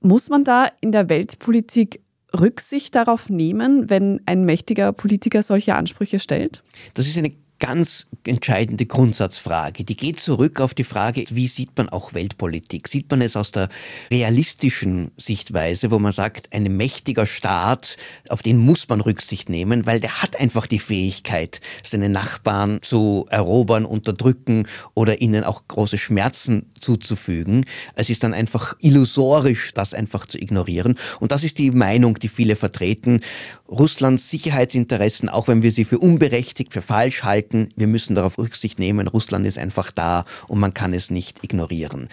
Muss 0.00 0.28
man 0.28 0.44
da 0.44 0.66
in 0.80 0.92
der 0.92 1.08
Weltpolitik 1.08 2.00
Rücksicht 2.38 2.94
darauf 2.94 3.30
nehmen, 3.30 3.88
wenn 3.88 4.20
ein 4.26 4.44
mächtiger 4.44 4.92
Politiker 4.92 5.42
solche 5.42 5.74
Ansprüche 5.74 6.18
stellt? 6.18 6.62
Das 6.94 7.06
ist 7.06 7.16
eine 7.16 7.32
ganz 7.58 8.06
entscheidende 8.24 8.86
Grundsatzfrage. 8.86 9.84
Die 9.84 9.96
geht 9.96 10.20
zurück 10.20 10.60
auf 10.60 10.74
die 10.74 10.84
Frage, 10.84 11.24
wie 11.30 11.48
sieht 11.48 11.76
man 11.76 11.88
auch 11.88 12.14
Weltpolitik? 12.14 12.88
Sieht 12.88 13.10
man 13.10 13.20
es 13.20 13.36
aus 13.36 13.52
der 13.52 13.68
realistischen 14.10 15.10
Sichtweise, 15.16 15.90
wo 15.90 15.98
man 15.98 16.12
sagt, 16.12 16.52
ein 16.52 16.76
mächtiger 16.76 17.26
Staat, 17.26 17.96
auf 18.28 18.42
den 18.42 18.58
muss 18.58 18.88
man 18.88 19.00
Rücksicht 19.00 19.48
nehmen, 19.48 19.86
weil 19.86 20.00
der 20.00 20.22
hat 20.22 20.38
einfach 20.38 20.66
die 20.66 20.78
Fähigkeit, 20.78 21.60
seine 21.82 22.08
Nachbarn 22.08 22.80
zu 22.82 23.26
erobern, 23.30 23.84
unterdrücken 23.84 24.66
oder 24.94 25.20
ihnen 25.20 25.44
auch 25.44 25.66
große 25.66 25.98
Schmerzen 25.98 26.66
zuzufügen. 26.80 27.64
Es 27.94 28.10
ist 28.10 28.22
dann 28.22 28.34
einfach 28.34 28.76
illusorisch, 28.80 29.72
das 29.74 29.94
einfach 29.94 30.26
zu 30.26 30.38
ignorieren. 30.38 30.98
Und 31.18 31.32
das 31.32 31.44
ist 31.44 31.58
die 31.58 31.70
Meinung, 31.70 32.18
die 32.18 32.28
viele 32.28 32.56
vertreten. 32.56 33.20
Russlands 33.68 34.30
Sicherheitsinteressen, 34.30 35.28
auch 35.28 35.48
wenn 35.48 35.62
wir 35.62 35.72
sie 35.72 35.84
für 35.84 35.98
unberechtigt, 35.98 36.72
für 36.72 36.82
falsch 36.82 37.24
halten, 37.24 37.47
wir 37.52 37.86
müssen 37.86 38.14
darauf 38.14 38.38
Rücksicht 38.38 38.78
nehmen. 38.78 39.08
Russland 39.08 39.46
ist 39.46 39.58
einfach 39.58 39.90
da 39.90 40.24
und 40.48 40.58
man 40.60 40.74
kann 40.74 40.94
es 40.94 41.10
nicht 41.10 41.44
ignorieren. 41.44 42.08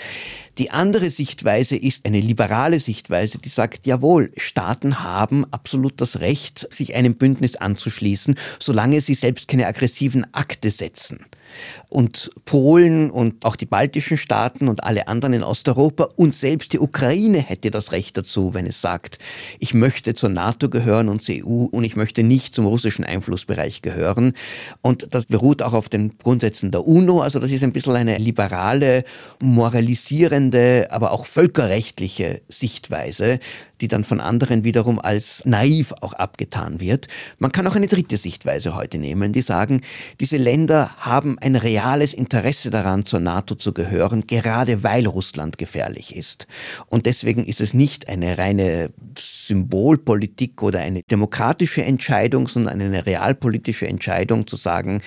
Die 0.58 0.72
andere 0.72 1.10
Sichtweise 1.10 1.76
ist 1.76 2.06
eine 2.06 2.20
liberale 2.20 2.80
Sichtweise, 2.80 3.38
die 3.38 3.50
sagt, 3.50 3.86
jawohl, 3.86 4.32
Staaten 4.38 5.04
haben 5.04 5.46
absolut 5.52 6.00
das 6.00 6.20
Recht, 6.20 6.68
sich 6.72 6.96
einem 6.96 7.16
Bündnis 7.16 7.56
anzuschließen, 7.56 8.36
solange 8.60 9.02
sie 9.02 9.16
selbst 9.16 9.48
keine 9.48 9.68
aggressiven 9.68 10.26
Akte 10.34 10.72
setzen. 10.72 11.26
Und 11.90 12.32
Polen 12.46 13.10
und 13.10 13.46
auch 13.46 13.56
die 13.56 13.66
baltischen 13.66 14.18
Staaten 14.18 14.68
und 14.68 14.84
alle 14.84 15.08
anderen 15.08 15.34
in 15.34 15.44
Osteuropa 15.44 16.10
und 16.16 16.36
selbst 16.36 16.74
die 16.74 16.80
Ukraine 16.80 17.40
hätte 17.40 17.72
das 17.72 17.92
Recht 17.92 18.18
dazu, 18.18 18.54
wenn 18.54 18.66
es 18.66 18.82
sagt, 18.82 19.20
ich 19.60 19.74
möchte 19.74 20.14
zur 20.14 20.30
NATO 20.30 20.70
gehören 20.70 21.10
und 21.10 21.24
zur 21.24 21.36
EU 21.36 21.66
und 21.66 21.84
ich 21.84 21.96
möchte 21.96 22.24
nicht 22.24 22.54
zum 22.54 22.66
russischen 22.66 23.06
Einflussbereich 23.06 23.82
gehören. 23.82 24.34
Und 24.82 25.14
das 25.14 25.26
beruht 25.26 25.62
auch 25.62 25.74
auf 25.74 25.90
den 25.90 26.18
Grundsätzen 26.18 26.72
der 26.72 26.88
UNO. 26.88 27.22
Also 27.22 27.40
das 27.40 27.52
ist 27.52 27.64
ein 27.64 27.74
bisschen 27.74 27.96
eine 27.96 28.18
liberale, 28.18 29.04
moralisierende, 29.40 30.88
aber 30.92 31.12
auch 31.12 31.26
völkerrechtliche 31.26 32.42
Sichtweise, 32.50 33.40
die 33.82 33.88
dann 33.88 34.04
von 34.04 34.20
anderen 34.20 34.64
wiederum 34.64 35.00
als 35.00 35.44
naiv 35.46 35.94
auch 36.02 36.14
abgetan 36.14 36.80
wird. 36.80 37.08
Man 37.40 37.52
kann 37.52 37.68
auch 37.68 37.76
eine 37.76 37.88
dritte 37.88 38.18
Sichtweise 38.18 38.76
heute 38.76 38.98
nehmen, 38.98 39.34
die 39.34 39.42
sagen, 39.42 39.82
diese 40.20 40.38
Länder 40.38 40.96
haben 40.98 41.38
ein 41.40 41.56
reales 41.56 42.14
Interesse 42.14 42.70
daran, 42.70 43.06
zur 43.06 43.20
NATO 43.20 43.56
zu 43.56 43.74
gehören, 43.74 44.28
gerade 44.28 44.84
weil 44.84 45.06
Russland 45.06 45.58
gefährlich 45.58 46.16
ist. 46.16 46.48
Und 46.88 47.06
deswegen 47.06 47.46
ist 47.46 47.62
es 47.62 47.74
nicht 47.74 48.10
eine 48.10 48.38
reine 48.38 48.90
Symbolpolitik 49.18 50.62
oder 50.62 50.80
eine 50.80 51.02
demokratische 51.04 51.84
Entscheidung, 51.84 52.48
sondern 52.48 52.82
eine 52.82 53.06
realpolitische 53.06 53.88
Entscheidung 53.88 54.48
zu 54.48 54.56
sagen, 54.56 55.02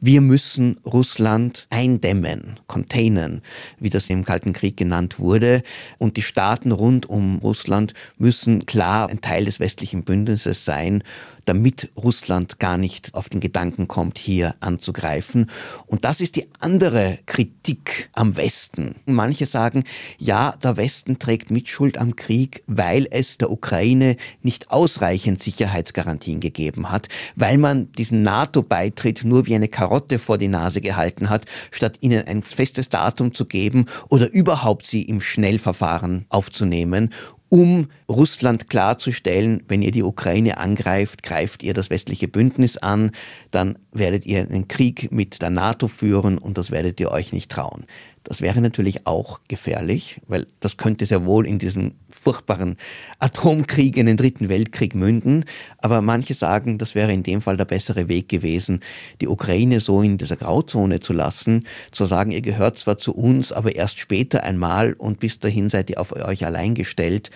wir 0.00 0.20
müssen 0.20 0.78
Russland 0.84 1.66
eindämmen, 1.70 2.60
containen, 2.66 3.42
wie 3.78 3.90
das 3.90 4.08
im 4.10 4.24
Kalten 4.24 4.52
Krieg 4.52 4.76
genannt 4.76 5.18
wurde. 5.18 5.62
Und 5.98 6.16
die 6.16 6.22
Staaten 6.22 6.72
rund 6.72 7.08
um 7.08 7.38
Russland 7.38 7.94
müssen 8.22 8.66
klar 8.66 9.08
ein 9.08 9.20
Teil 9.20 9.44
des 9.44 9.58
westlichen 9.58 10.04
Bündnisses 10.04 10.64
sein, 10.64 11.02
damit 11.44 11.90
Russland 11.96 12.60
gar 12.60 12.78
nicht 12.78 13.14
auf 13.14 13.28
den 13.28 13.40
Gedanken 13.40 13.88
kommt, 13.88 14.16
hier 14.16 14.54
anzugreifen. 14.60 15.50
Und 15.86 16.04
das 16.04 16.20
ist 16.20 16.36
die 16.36 16.46
andere 16.60 17.18
Kritik 17.26 18.10
am 18.12 18.36
Westen. 18.36 18.94
Manche 19.06 19.46
sagen, 19.46 19.82
ja, 20.18 20.54
der 20.62 20.76
Westen 20.76 21.18
trägt 21.18 21.50
Mitschuld 21.50 21.98
am 21.98 22.14
Krieg, 22.14 22.62
weil 22.68 23.08
es 23.10 23.38
der 23.38 23.50
Ukraine 23.50 24.16
nicht 24.40 24.70
ausreichend 24.70 25.42
Sicherheitsgarantien 25.42 26.38
gegeben 26.38 26.92
hat, 26.92 27.08
weil 27.34 27.58
man 27.58 27.90
diesen 27.92 28.22
NATO-Beitritt 28.22 29.24
nur 29.24 29.46
wie 29.46 29.56
eine 29.56 29.68
Karotte 29.68 30.20
vor 30.20 30.38
die 30.38 30.46
Nase 30.46 30.80
gehalten 30.80 31.28
hat, 31.28 31.46
statt 31.72 31.98
ihnen 32.00 32.24
ein 32.28 32.44
festes 32.44 32.88
Datum 32.88 33.34
zu 33.34 33.46
geben 33.46 33.86
oder 34.08 34.32
überhaupt 34.32 34.86
sie 34.86 35.02
im 35.02 35.20
Schnellverfahren 35.20 36.26
aufzunehmen 36.28 37.10
um 37.52 37.88
Russland 38.08 38.70
klarzustellen, 38.70 39.62
wenn 39.68 39.82
ihr 39.82 39.90
die 39.90 40.02
Ukraine 40.02 40.56
angreift, 40.56 41.22
greift 41.22 41.62
ihr 41.62 41.74
das 41.74 41.90
westliche 41.90 42.26
Bündnis 42.26 42.78
an, 42.78 43.10
dann 43.50 43.78
werdet 43.92 44.24
ihr 44.24 44.40
einen 44.40 44.68
Krieg 44.68 45.12
mit 45.12 45.42
der 45.42 45.50
NATO 45.50 45.86
führen 45.86 46.38
und 46.38 46.56
das 46.56 46.70
werdet 46.70 46.98
ihr 46.98 47.10
euch 47.10 47.34
nicht 47.34 47.50
trauen. 47.50 47.84
Das 48.24 48.40
wäre 48.40 48.60
natürlich 48.60 49.06
auch 49.06 49.40
gefährlich, 49.48 50.20
weil 50.28 50.46
das 50.60 50.76
könnte 50.76 51.06
sehr 51.06 51.26
wohl 51.26 51.46
in 51.46 51.58
diesen 51.58 51.94
furchtbaren 52.08 52.76
Atomkrieg, 53.18 53.96
in 53.96 54.06
den 54.06 54.16
Dritten 54.16 54.48
Weltkrieg 54.48 54.94
münden. 54.94 55.44
Aber 55.78 56.02
manche 56.02 56.34
sagen, 56.34 56.78
das 56.78 56.94
wäre 56.94 57.12
in 57.12 57.24
dem 57.24 57.40
Fall 57.40 57.56
der 57.56 57.64
bessere 57.64 58.08
Weg 58.08 58.28
gewesen, 58.28 58.80
die 59.20 59.28
Ukraine 59.28 59.80
so 59.80 60.02
in 60.02 60.18
dieser 60.18 60.36
Grauzone 60.36 61.00
zu 61.00 61.12
lassen, 61.12 61.66
zu 61.90 62.04
sagen, 62.04 62.30
ihr 62.30 62.42
gehört 62.42 62.78
zwar 62.78 62.98
zu 62.98 63.12
uns, 63.14 63.52
aber 63.52 63.74
erst 63.74 63.98
später 63.98 64.44
einmal 64.44 64.92
und 64.92 65.18
bis 65.18 65.40
dahin 65.40 65.68
seid 65.68 65.90
ihr 65.90 66.00
auf 66.00 66.12
euch 66.12 66.46
allein 66.46 66.74
gestellt 66.74 67.30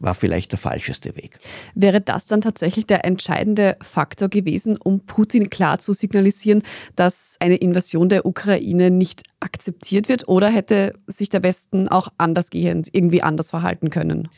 war 0.00 0.14
vielleicht 0.14 0.52
der 0.52 0.58
falscheste 0.58 1.16
Weg. 1.16 1.38
Wäre 1.74 2.00
das 2.00 2.26
dann 2.26 2.40
tatsächlich 2.40 2.86
der 2.86 3.04
entscheidende 3.04 3.76
Faktor 3.82 4.28
gewesen, 4.28 4.76
um 4.76 5.00
Putin 5.00 5.50
klar 5.50 5.78
zu 5.78 5.92
signalisieren, 5.92 6.62
dass 6.96 7.36
eine 7.40 7.56
Invasion 7.56 8.08
der 8.08 8.26
Ukraine 8.26 8.90
nicht 8.90 9.22
akzeptiert 9.40 10.08
wird? 10.08 10.28
Oder 10.28 10.48
hätte 10.48 10.94
sich 11.06 11.28
der 11.28 11.42
Westen 11.42 11.88
auch 11.88 12.08
andersgehend 12.18 12.88
irgendwie 12.92 13.22
anders 13.22 13.50
verhalten 13.50 13.90
können? 13.90 14.28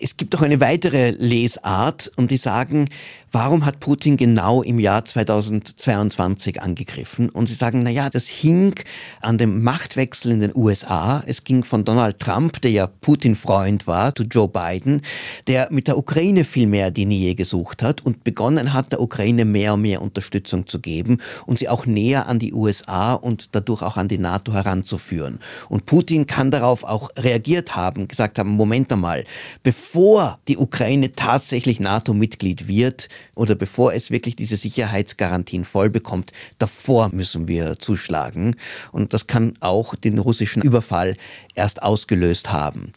Es 0.00 0.16
gibt 0.16 0.36
auch 0.36 0.42
eine 0.42 0.60
weitere 0.60 1.10
Lesart 1.10 2.12
und 2.16 2.30
die 2.30 2.36
sagen, 2.36 2.88
warum 3.32 3.64
hat 3.64 3.80
Putin 3.80 4.16
genau 4.16 4.62
im 4.62 4.78
Jahr 4.78 5.04
2022 5.04 6.62
angegriffen? 6.62 7.28
Und 7.28 7.48
sie 7.48 7.54
sagen, 7.54 7.82
na 7.82 7.90
ja, 7.90 8.10
das 8.10 8.26
hing 8.26 8.74
an 9.20 9.38
dem 9.38 9.62
Machtwechsel 9.62 10.32
in 10.32 10.40
den 10.40 10.52
USA. 10.54 11.22
Es 11.26 11.44
ging 11.44 11.64
von 11.64 11.84
Donald 11.84 12.18
Trump, 12.18 12.60
der 12.62 12.70
ja 12.70 12.86
Putin-Freund 12.86 13.86
war, 13.86 14.14
zu 14.14 14.24
Joe 14.24 14.48
Biden, 14.48 15.02
der 15.46 15.68
mit 15.70 15.88
der 15.88 15.98
Ukraine 15.98 16.44
viel 16.44 16.66
mehr 16.66 16.90
die 16.90 17.06
Nähe 17.06 17.34
gesucht 17.34 17.82
hat 17.82 18.04
und 18.04 18.24
begonnen 18.24 18.72
hat, 18.72 18.92
der 18.92 19.00
Ukraine 19.00 19.44
mehr 19.44 19.74
und 19.74 19.82
mehr 19.82 20.02
Unterstützung 20.02 20.66
zu 20.66 20.80
geben 20.80 21.18
und 21.46 21.58
sie 21.58 21.68
auch 21.68 21.86
näher 21.86 22.26
an 22.28 22.38
die 22.38 22.52
USA 22.52 23.14
und 23.14 23.54
dadurch 23.54 23.82
auch 23.82 23.96
an 23.96 24.08
die 24.08 24.18
NATO 24.18 24.52
heranzuführen. 24.52 25.38
Und 25.68 25.86
Putin 25.86 26.26
kann 26.26 26.50
darauf 26.50 26.84
auch 26.84 27.10
reagiert 27.16 27.76
haben, 27.76 28.08
gesagt 28.08 28.38
haben, 28.38 28.50
Moment 28.50 28.92
einmal, 28.92 29.24
bevor 29.62 30.38
die 30.48 30.56
Ukraine 30.56 31.12
tatsächlich 31.12 31.80
NATO-Mitglied 31.80 32.68
wird, 32.68 33.08
oder 33.34 33.54
bevor 33.54 33.92
es 33.92 34.10
wirklich 34.10 34.36
diese 34.36 34.56
Sicherheitsgarantien 34.56 35.64
voll 35.64 35.90
bekommt, 35.90 36.32
davor 36.58 37.10
müssen 37.12 37.48
wir 37.48 37.78
zuschlagen. 37.78 38.56
Und 38.92 39.12
das 39.14 39.26
kann 39.26 39.54
auch 39.60 39.94
den 39.94 40.18
russischen 40.18 40.62
Überfall 40.62 41.16
erst 41.54 41.82
ausgelöst 41.82 42.52
haben. 42.52 42.92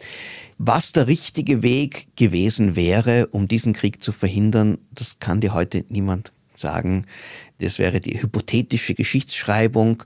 Was 0.57 0.91
der 0.91 1.07
richtige 1.07 1.63
Weg 1.63 2.07
gewesen 2.15 2.75
wäre, 2.75 3.27
um 3.27 3.47
diesen 3.47 3.73
Krieg 3.73 4.03
zu 4.03 4.11
verhindern, 4.11 4.77
das 4.91 5.19
kann 5.19 5.41
dir 5.41 5.53
heute 5.53 5.85
niemand 5.89 6.31
sagen. 6.55 7.05
Das 7.59 7.79
wäre 7.79 7.99
die 7.99 8.21
hypothetische 8.21 8.93
Geschichtsschreibung. 8.93 10.03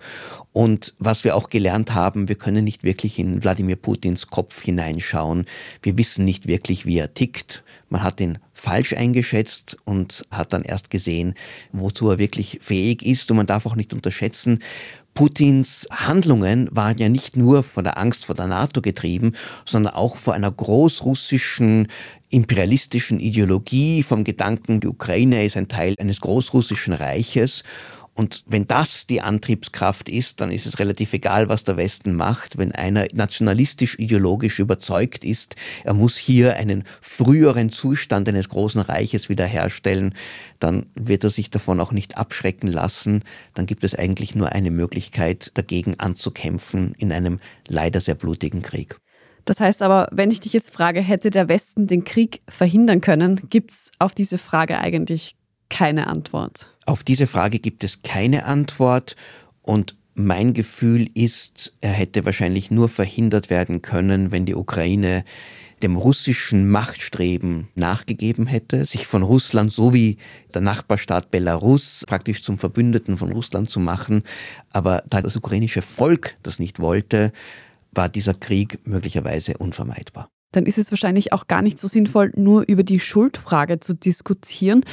Und 0.51 0.95
was 0.97 1.23
wir 1.23 1.36
auch 1.36 1.49
gelernt 1.49 1.93
haben, 1.93 2.28
wir 2.28 2.36
können 2.36 2.63
nicht 2.63 2.84
wirklich 2.84 3.19
in 3.19 3.43
Wladimir 3.43 3.75
Putins 3.75 4.28
Kopf 4.28 4.62
hineinschauen. 4.62 5.45
Wir 5.82 5.97
wissen 5.97 6.25
nicht 6.25 6.47
wirklich, 6.47 6.86
wie 6.86 6.97
er 6.97 7.13
tickt. 7.13 7.63
Man 7.89 8.04
hat 8.04 8.19
ihn 8.19 8.39
falsch 8.65 8.93
eingeschätzt 8.93 9.78
und 9.86 10.25
hat 10.32 10.51
dann 10.51 10.63
erst 10.63 10.89
gesehen, 10.89 11.36
wozu 11.71 12.10
er 12.10 12.17
wirklich 12.17 12.60
fähig 12.62 13.06
ist. 13.06 13.30
Und 13.30 13.38
man 13.38 13.45
darf 13.45 13.67
auch 13.67 13.75
nicht 13.75 13.93
unterschätzen, 13.93 14.60
Putins 15.13 15.88
Handlungen 15.91 16.67
waren 16.71 16.97
ja 16.97 17.08
nicht 17.08 17.38
nur 17.38 17.63
von 17.63 17.84
der 17.84 17.97
Angst 17.97 18.25
vor 18.25 18.36
der 18.36 18.47
NATO 18.47 18.82
getrieben, 18.82 19.34
sondern 19.63 19.93
auch 19.93 20.17
vor 20.17 20.34
einer 20.34 20.51
großrussischen 20.51 21.88
imperialistischen 22.30 23.19
Ideologie, 23.19 24.04
vom 24.04 24.23
Gedanken, 24.23 24.82
die 24.82 24.88
Ukraine 24.88 25.45
ist 25.45 25.56
ein 25.56 25.69
Teil 25.69 25.95
eines 25.99 26.19
großrussischen 26.19 26.93
Reiches 26.93 27.63
und 28.17 28.43
wenn 28.47 28.65
das 28.65 29.08
die 29.08 29.19
Antriebskraft 29.19 30.08
ist, 30.08 30.39
dann 30.39 30.49
ist 30.49 30.65
es 30.65 30.80
relativ 30.80 31.12
egal, 31.12 31.49
was 31.49 31.65
der 31.65 31.75
Westen 31.75 32.13
macht. 32.13 32.58
Wenn 32.58 32.71
einer 32.71 33.08
nationalistisch 33.13 33.99
ideologisch 33.99 34.60
überzeugt 34.60 35.25
ist, 35.25 35.58
er 35.84 35.93
muss 35.93 36.15
hier 36.15 36.56
einen 36.56 36.86
früheren 37.01 37.71
Zustand 37.71 38.30
eines 38.30 38.47
großen 38.47 38.80
Reiches 38.80 39.28
wiederherstellen, 39.28 40.13
dann 40.60 40.86
wird 40.95 41.25
er 41.25 41.30
sich 41.30 41.49
davon 41.49 41.82
auch 41.82 41.91
nicht 41.91 42.15
abschrecken 42.15 42.67
lassen. 42.69 43.21
Dann 43.54 43.65
gibt 43.65 43.84
es 43.84 43.93
eigentlich 43.93 44.34
nur 44.34 44.54
eine 44.54 44.71
Möglichkeit, 44.71 45.51
dagegen 45.56 45.99
anzukämpfen 45.99 46.95
in 46.97 47.12
einem 47.12 47.39
leider 47.67 47.99
sehr 47.99 48.15
blutigen 48.15 48.62
Krieg. 48.62 48.95
Das 49.43 49.60
heißt 49.60 49.82
aber, 49.82 50.08
wenn 50.12 50.32
ich 50.32 50.39
dich 50.39 50.54
jetzt 50.54 50.71
frage, 50.71 51.01
hätte 51.01 51.32
der 51.32 51.49
Westen 51.49 51.86
den 51.86 52.06
Krieg 52.06 52.41
verhindern 52.47 53.01
können, 53.01 53.49
gibt 53.49 53.71
es 53.71 53.91
auf 53.99 54.15
diese 54.15 54.38
Frage 54.38 54.80
eigentlich 54.80 55.36
keine 55.69 56.08
Antwort. 56.08 56.69
Auf 56.86 57.04
diese 57.04 57.28
Frage 57.28 57.60
gibt 57.60 57.84
es 57.84 58.01
keine 58.04 58.45
Antwort 58.45 59.15
und 59.62 59.95
mein 60.13 60.54
Gefühl 60.54 61.10
ist, 61.13 61.73
er 61.82 61.91
hätte 61.91 62.25
wahrscheinlich 62.25 62.71
nur 62.71 62.88
verhindert 62.88 63.49
werden 63.49 63.82
können, 63.82 64.32
wenn 64.32 64.45
die 64.45 64.56
Ukraine 64.56 65.25
dem 65.84 65.97
russischen 65.97 66.69
Machtstreben 66.69 67.67
nachgegeben 67.75 68.47
hätte, 68.47 68.86
sich 68.86 69.08
von 69.08 69.23
Russland 69.23 69.73
so 69.73 69.93
wie 69.93 70.17
der 70.54 70.62
Nachbarstaat 70.62 71.32
Belarus 71.32 72.06
praktisch 72.08 72.43
zum 72.43 72.58
Verbündeten 72.58 73.17
von 73.17 73.32
Russland 73.32 73.69
zu 73.69 73.82
machen. 73.82 74.23
Aber 74.71 75.04
da 75.10 75.21
das 75.21 75.36
ukrainische 75.36 75.82
Volk 75.82 76.38
das 76.43 76.60
nicht 76.60 76.80
wollte, 76.80 77.34
war 77.91 78.08
dieser 78.08 78.34
Krieg 78.34 78.80
möglicherweise 78.86 79.58
unvermeidbar 79.58 80.30
dann 80.56 80.65
ist 80.65 80.78
es 80.78 80.91
wahrscheinlich 80.91 81.34
auch 81.34 81.47
gar 81.47 81.62
nicht 81.62 81.80
so 81.80 81.88
sinnvoll, 81.88 82.32
nur 82.36 82.63
über 82.67 82.84
die 82.84 82.99
Schuldfrage 82.99 83.80
zu 83.80 83.93
diskutieren. 83.93 84.86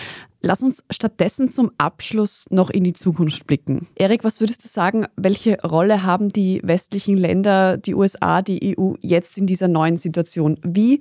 Lass 0.45 0.61
uns 0.61 0.83
stattdessen 0.91 1.53
zum 1.53 1.71
Abschluss 1.79 2.47
noch 2.51 2.69
in 2.69 2.83
die 2.83 2.93
Zukunft 2.93 3.47
blicken. 3.47 3.87
Erik, 3.95 4.25
was 4.25 4.41
würdest 4.41 4.65
du 4.65 4.69
sagen, 4.69 5.07
welche 5.17 5.61
Rolle 5.63 6.03
haben 6.03 6.31
die 6.31 6.61
westlichen 6.65 7.17
Länder, 7.17 7.77
die 7.77 7.95
USA, 7.95 8.43
die 8.43 8.77
EU 8.77 8.95
jetzt 9.01 9.39
in 9.39 9.47
dieser 9.47 9.69
neuen 9.69 9.97
Situation? 9.97 10.59
Wie 10.65 10.99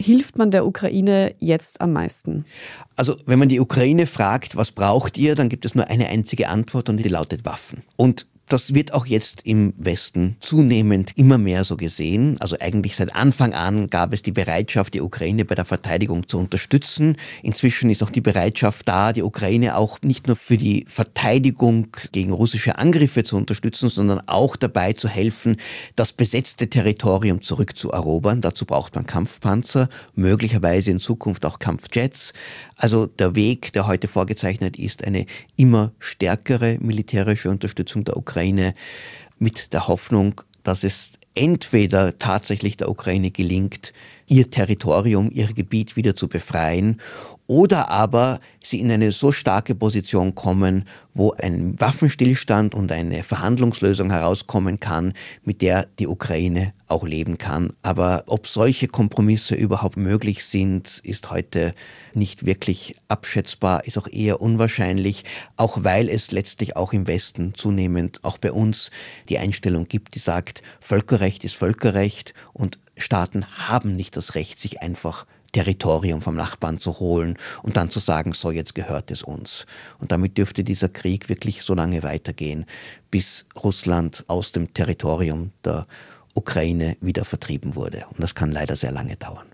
hilft 0.00 0.36
man 0.36 0.50
der 0.50 0.66
Ukraine 0.66 1.34
jetzt 1.38 1.80
am 1.80 1.92
meisten? 1.92 2.44
Also, 2.96 3.16
wenn 3.24 3.38
man 3.38 3.48
die 3.48 3.60
Ukraine 3.60 4.06
fragt, 4.06 4.56
was 4.56 4.72
braucht 4.72 5.16
ihr, 5.16 5.36
dann 5.36 5.48
gibt 5.48 5.64
es 5.64 5.76
nur 5.76 5.86
eine 5.86 6.08
einzige 6.08 6.48
Antwort 6.48 6.88
und 6.88 6.96
die 6.96 7.08
lautet 7.08 7.44
Waffen. 7.44 7.84
Und 7.96 8.26
das 8.52 8.74
wird 8.74 8.92
auch 8.92 9.06
jetzt 9.06 9.46
im 9.46 9.72
Westen 9.78 10.36
zunehmend 10.40 11.12
immer 11.16 11.38
mehr 11.38 11.64
so 11.64 11.76
gesehen. 11.78 12.38
Also 12.40 12.56
eigentlich 12.60 12.96
seit 12.96 13.14
Anfang 13.14 13.54
an 13.54 13.88
gab 13.88 14.12
es 14.12 14.22
die 14.22 14.32
Bereitschaft, 14.32 14.92
die 14.92 15.00
Ukraine 15.00 15.46
bei 15.46 15.54
der 15.54 15.64
Verteidigung 15.64 16.28
zu 16.28 16.38
unterstützen. 16.38 17.16
Inzwischen 17.42 17.88
ist 17.88 18.02
auch 18.02 18.10
die 18.10 18.20
Bereitschaft 18.20 18.86
da, 18.86 19.14
die 19.14 19.22
Ukraine 19.22 19.76
auch 19.76 20.02
nicht 20.02 20.26
nur 20.26 20.36
für 20.36 20.58
die 20.58 20.84
Verteidigung 20.86 21.88
gegen 22.12 22.32
russische 22.32 22.76
Angriffe 22.76 23.24
zu 23.24 23.36
unterstützen, 23.36 23.88
sondern 23.88 24.20
auch 24.28 24.56
dabei 24.56 24.92
zu 24.92 25.08
helfen, 25.08 25.56
das 25.96 26.12
besetzte 26.12 26.68
Territorium 26.68 27.40
zurückzuerobern. 27.40 28.42
Dazu 28.42 28.66
braucht 28.66 28.94
man 28.94 29.06
Kampfpanzer, 29.06 29.88
möglicherweise 30.14 30.90
in 30.90 31.00
Zukunft 31.00 31.46
auch 31.46 31.58
Kampfjets. 31.58 32.34
Also 32.82 33.06
der 33.06 33.36
Weg, 33.36 33.72
der 33.74 33.86
heute 33.86 34.08
vorgezeichnet 34.08 34.76
ist, 34.76 35.04
eine 35.04 35.26
immer 35.54 35.92
stärkere 36.00 36.78
militärische 36.80 37.48
Unterstützung 37.48 38.02
der 38.02 38.16
Ukraine 38.16 38.74
mit 39.38 39.72
der 39.72 39.86
Hoffnung, 39.86 40.40
dass 40.64 40.82
es 40.82 41.12
entweder 41.36 42.18
tatsächlich 42.18 42.76
der 42.76 42.88
Ukraine 42.88 43.30
gelingt, 43.30 43.92
ihr 44.32 44.50
Territorium, 44.50 45.30
ihr 45.30 45.52
Gebiet 45.52 45.94
wieder 45.94 46.16
zu 46.16 46.26
befreien 46.26 46.98
oder 47.46 47.90
aber 47.90 48.40
sie 48.64 48.80
in 48.80 48.90
eine 48.90 49.12
so 49.12 49.30
starke 49.30 49.74
Position 49.74 50.34
kommen, 50.34 50.86
wo 51.12 51.32
ein 51.32 51.78
Waffenstillstand 51.78 52.74
und 52.74 52.90
eine 52.92 53.24
Verhandlungslösung 53.24 54.10
herauskommen 54.10 54.80
kann, 54.80 55.12
mit 55.44 55.60
der 55.60 55.86
die 55.98 56.06
Ukraine 56.06 56.72
auch 56.88 57.04
leben 57.04 57.36
kann. 57.36 57.74
Aber 57.82 58.24
ob 58.26 58.46
solche 58.46 58.88
Kompromisse 58.88 59.54
überhaupt 59.54 59.98
möglich 59.98 60.46
sind, 60.46 61.02
ist 61.04 61.30
heute 61.30 61.74
nicht 62.14 62.46
wirklich 62.46 62.96
abschätzbar, 63.08 63.84
ist 63.84 63.98
auch 63.98 64.08
eher 64.08 64.40
unwahrscheinlich, 64.40 65.24
auch 65.58 65.84
weil 65.84 66.08
es 66.08 66.32
letztlich 66.32 66.74
auch 66.76 66.94
im 66.94 67.06
Westen 67.06 67.52
zunehmend, 67.54 68.24
auch 68.24 68.38
bei 68.38 68.52
uns, 68.52 68.90
die 69.28 69.36
Einstellung 69.36 69.88
gibt, 69.88 70.14
die 70.14 70.20
sagt, 70.20 70.62
Völkerrecht 70.80 71.44
ist 71.44 71.54
Völkerrecht 71.54 72.32
und 72.54 72.78
Staaten 73.02 73.44
haben 73.68 73.96
nicht 73.96 74.16
das 74.16 74.34
Recht, 74.34 74.58
sich 74.58 74.82
einfach 74.82 75.26
Territorium 75.52 76.22
vom 76.22 76.34
Nachbarn 76.34 76.78
zu 76.78 76.98
holen 76.98 77.36
und 77.62 77.76
dann 77.76 77.90
zu 77.90 78.00
sagen, 78.00 78.32
so 78.32 78.50
jetzt 78.50 78.74
gehört 78.74 79.10
es 79.10 79.22
uns. 79.22 79.66
Und 79.98 80.10
damit 80.10 80.38
dürfte 80.38 80.64
dieser 80.64 80.88
Krieg 80.88 81.28
wirklich 81.28 81.62
so 81.62 81.74
lange 81.74 82.02
weitergehen, 82.02 82.64
bis 83.10 83.44
Russland 83.62 84.24
aus 84.28 84.52
dem 84.52 84.72
Territorium 84.72 85.52
der 85.64 85.86
Ukraine 86.34 86.96
wieder 87.00 87.24
vertrieben 87.24 87.76
wurde. 87.76 88.06
Und 88.10 88.20
das 88.20 88.34
kann 88.34 88.50
leider 88.50 88.76
sehr 88.76 88.92
lange 88.92 89.16
dauern. 89.16 89.46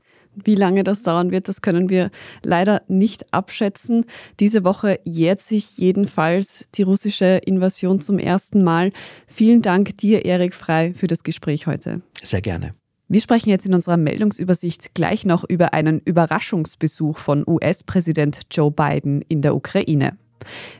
Wie 0.44 0.54
lange 0.54 0.84
das 0.84 1.02
dauern 1.02 1.32
wird, 1.32 1.48
das 1.48 1.62
können 1.62 1.88
wir 1.88 2.10
leider 2.44 2.82
nicht 2.86 3.32
abschätzen. 3.34 4.04
Diese 4.38 4.62
Woche 4.62 5.00
jährt 5.04 5.40
sich 5.40 5.78
jedenfalls 5.78 6.68
die 6.76 6.82
russische 6.82 7.40
Invasion 7.44 8.00
zum 8.00 8.20
ersten 8.20 8.62
Mal. 8.62 8.92
Vielen 9.26 9.62
Dank 9.62 9.96
dir, 9.96 10.24
Erik 10.24 10.54
Frei, 10.54 10.94
für 10.94 11.08
das 11.08 11.24
Gespräch 11.24 11.66
heute. 11.66 12.02
Sehr 12.22 12.42
gerne. 12.42 12.74
Wir 13.10 13.22
sprechen 13.22 13.48
jetzt 13.48 13.64
in 13.64 13.72
unserer 13.72 13.96
Meldungsübersicht 13.96 14.94
gleich 14.94 15.24
noch 15.24 15.42
über 15.48 15.72
einen 15.72 16.00
Überraschungsbesuch 16.04 17.16
von 17.16 17.42
US-Präsident 17.46 18.40
Joe 18.50 18.70
Biden 18.70 19.22
in 19.28 19.40
der 19.40 19.56
Ukraine. 19.56 20.18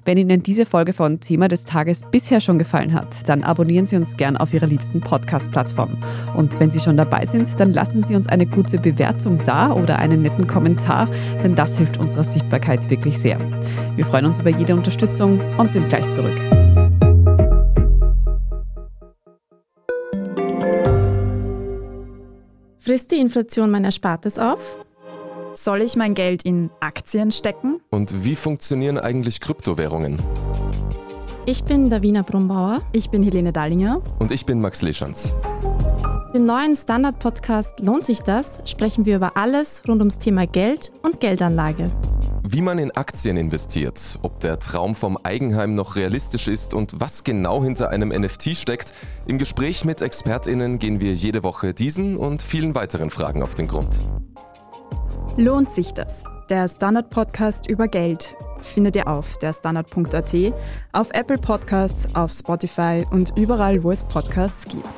Wenn 0.04 0.18
Ihnen 0.18 0.42
diese 0.42 0.66
Folge 0.66 0.92
von 0.92 1.20
Thema 1.20 1.48
des 1.48 1.64
Tages 1.64 2.02
bisher 2.10 2.40
schon 2.40 2.58
gefallen 2.58 2.92
hat, 2.92 3.26
dann 3.30 3.42
abonnieren 3.42 3.86
Sie 3.86 3.96
uns 3.96 4.18
gern 4.18 4.36
auf 4.36 4.52
Ihrer 4.52 4.66
liebsten 4.66 5.00
Podcast-Plattform. 5.00 6.02
Und 6.36 6.60
wenn 6.60 6.70
Sie 6.70 6.80
schon 6.80 6.98
dabei 6.98 7.24
sind, 7.24 7.58
dann 7.58 7.72
lassen 7.72 8.02
Sie 8.02 8.14
uns 8.14 8.26
eine 8.26 8.44
gute 8.44 8.78
Bewertung 8.78 9.42
da 9.44 9.72
oder 9.72 9.98
einen 9.98 10.20
netten 10.20 10.46
Kommentar, 10.46 11.08
denn 11.42 11.54
das 11.54 11.78
hilft 11.78 11.96
unserer 11.96 12.24
Sichtbarkeit 12.24 12.90
wirklich 12.90 13.18
sehr. 13.18 13.38
Wir 13.96 14.04
freuen 14.04 14.26
uns 14.26 14.38
über 14.38 14.50
jede 14.50 14.74
Unterstützung 14.74 15.40
und 15.56 15.72
sind 15.72 15.88
gleich 15.88 16.08
zurück. 16.10 16.67
Frisst 22.88 23.10
die 23.12 23.20
Inflation 23.20 23.70
mein 23.70 23.84
Erspartes 23.84 24.38
auf? 24.38 24.78
Soll 25.52 25.82
ich 25.82 25.94
mein 25.94 26.14
Geld 26.14 26.42
in 26.44 26.70
Aktien 26.80 27.32
stecken? 27.32 27.82
Und 27.90 28.24
wie 28.24 28.34
funktionieren 28.34 28.96
eigentlich 28.96 29.42
Kryptowährungen? 29.42 30.18
Ich 31.44 31.64
bin 31.64 31.90
Davina 31.90 32.22
Brumbauer. 32.22 32.80
Ich 32.92 33.10
bin 33.10 33.22
Helene 33.22 33.52
Dallinger. 33.52 34.00
Und 34.20 34.32
ich 34.32 34.46
bin 34.46 34.62
Max 34.62 34.80
Leschanz. 34.80 35.36
Im 36.32 36.46
neuen 36.46 36.74
Standard-Podcast 36.74 37.80
Lohnt 37.80 38.06
sich 38.06 38.20
das? 38.20 38.62
sprechen 38.64 39.04
wir 39.04 39.16
über 39.16 39.36
alles 39.36 39.82
rund 39.86 40.00
ums 40.00 40.18
Thema 40.18 40.46
Geld 40.46 40.90
und 41.02 41.20
Geldanlage. 41.20 41.90
Wie 42.50 42.62
man 42.62 42.78
in 42.78 42.90
Aktien 42.92 43.36
investiert, 43.36 44.18
ob 44.22 44.40
der 44.40 44.58
Traum 44.58 44.94
vom 44.94 45.18
Eigenheim 45.22 45.74
noch 45.74 45.96
realistisch 45.96 46.48
ist 46.48 46.72
und 46.72 46.98
was 46.98 47.22
genau 47.22 47.62
hinter 47.62 47.90
einem 47.90 48.08
NFT 48.08 48.56
steckt. 48.56 48.94
Im 49.26 49.36
Gespräch 49.36 49.84
mit 49.84 50.00
ExpertInnen 50.00 50.78
gehen 50.78 50.98
wir 50.98 51.12
jede 51.12 51.42
Woche 51.42 51.74
diesen 51.74 52.16
und 52.16 52.40
vielen 52.40 52.74
weiteren 52.74 53.10
Fragen 53.10 53.42
auf 53.42 53.54
den 53.54 53.68
Grund. 53.68 54.02
Lohnt 55.36 55.70
sich 55.70 55.92
das? 55.92 56.24
Der 56.48 56.66
Standard-Podcast 56.70 57.68
über 57.68 57.86
Geld 57.86 58.34
findet 58.62 58.96
ihr 58.96 59.08
auf 59.08 59.36
der 59.36 59.52
Standard.at, 59.52 60.34
auf 60.92 61.10
Apple 61.10 61.36
Podcasts, 61.36 62.08
auf 62.14 62.32
Spotify 62.32 63.04
und 63.10 63.36
überall, 63.36 63.84
wo 63.84 63.90
es 63.90 64.04
Podcasts 64.04 64.64
gibt. 64.64 64.88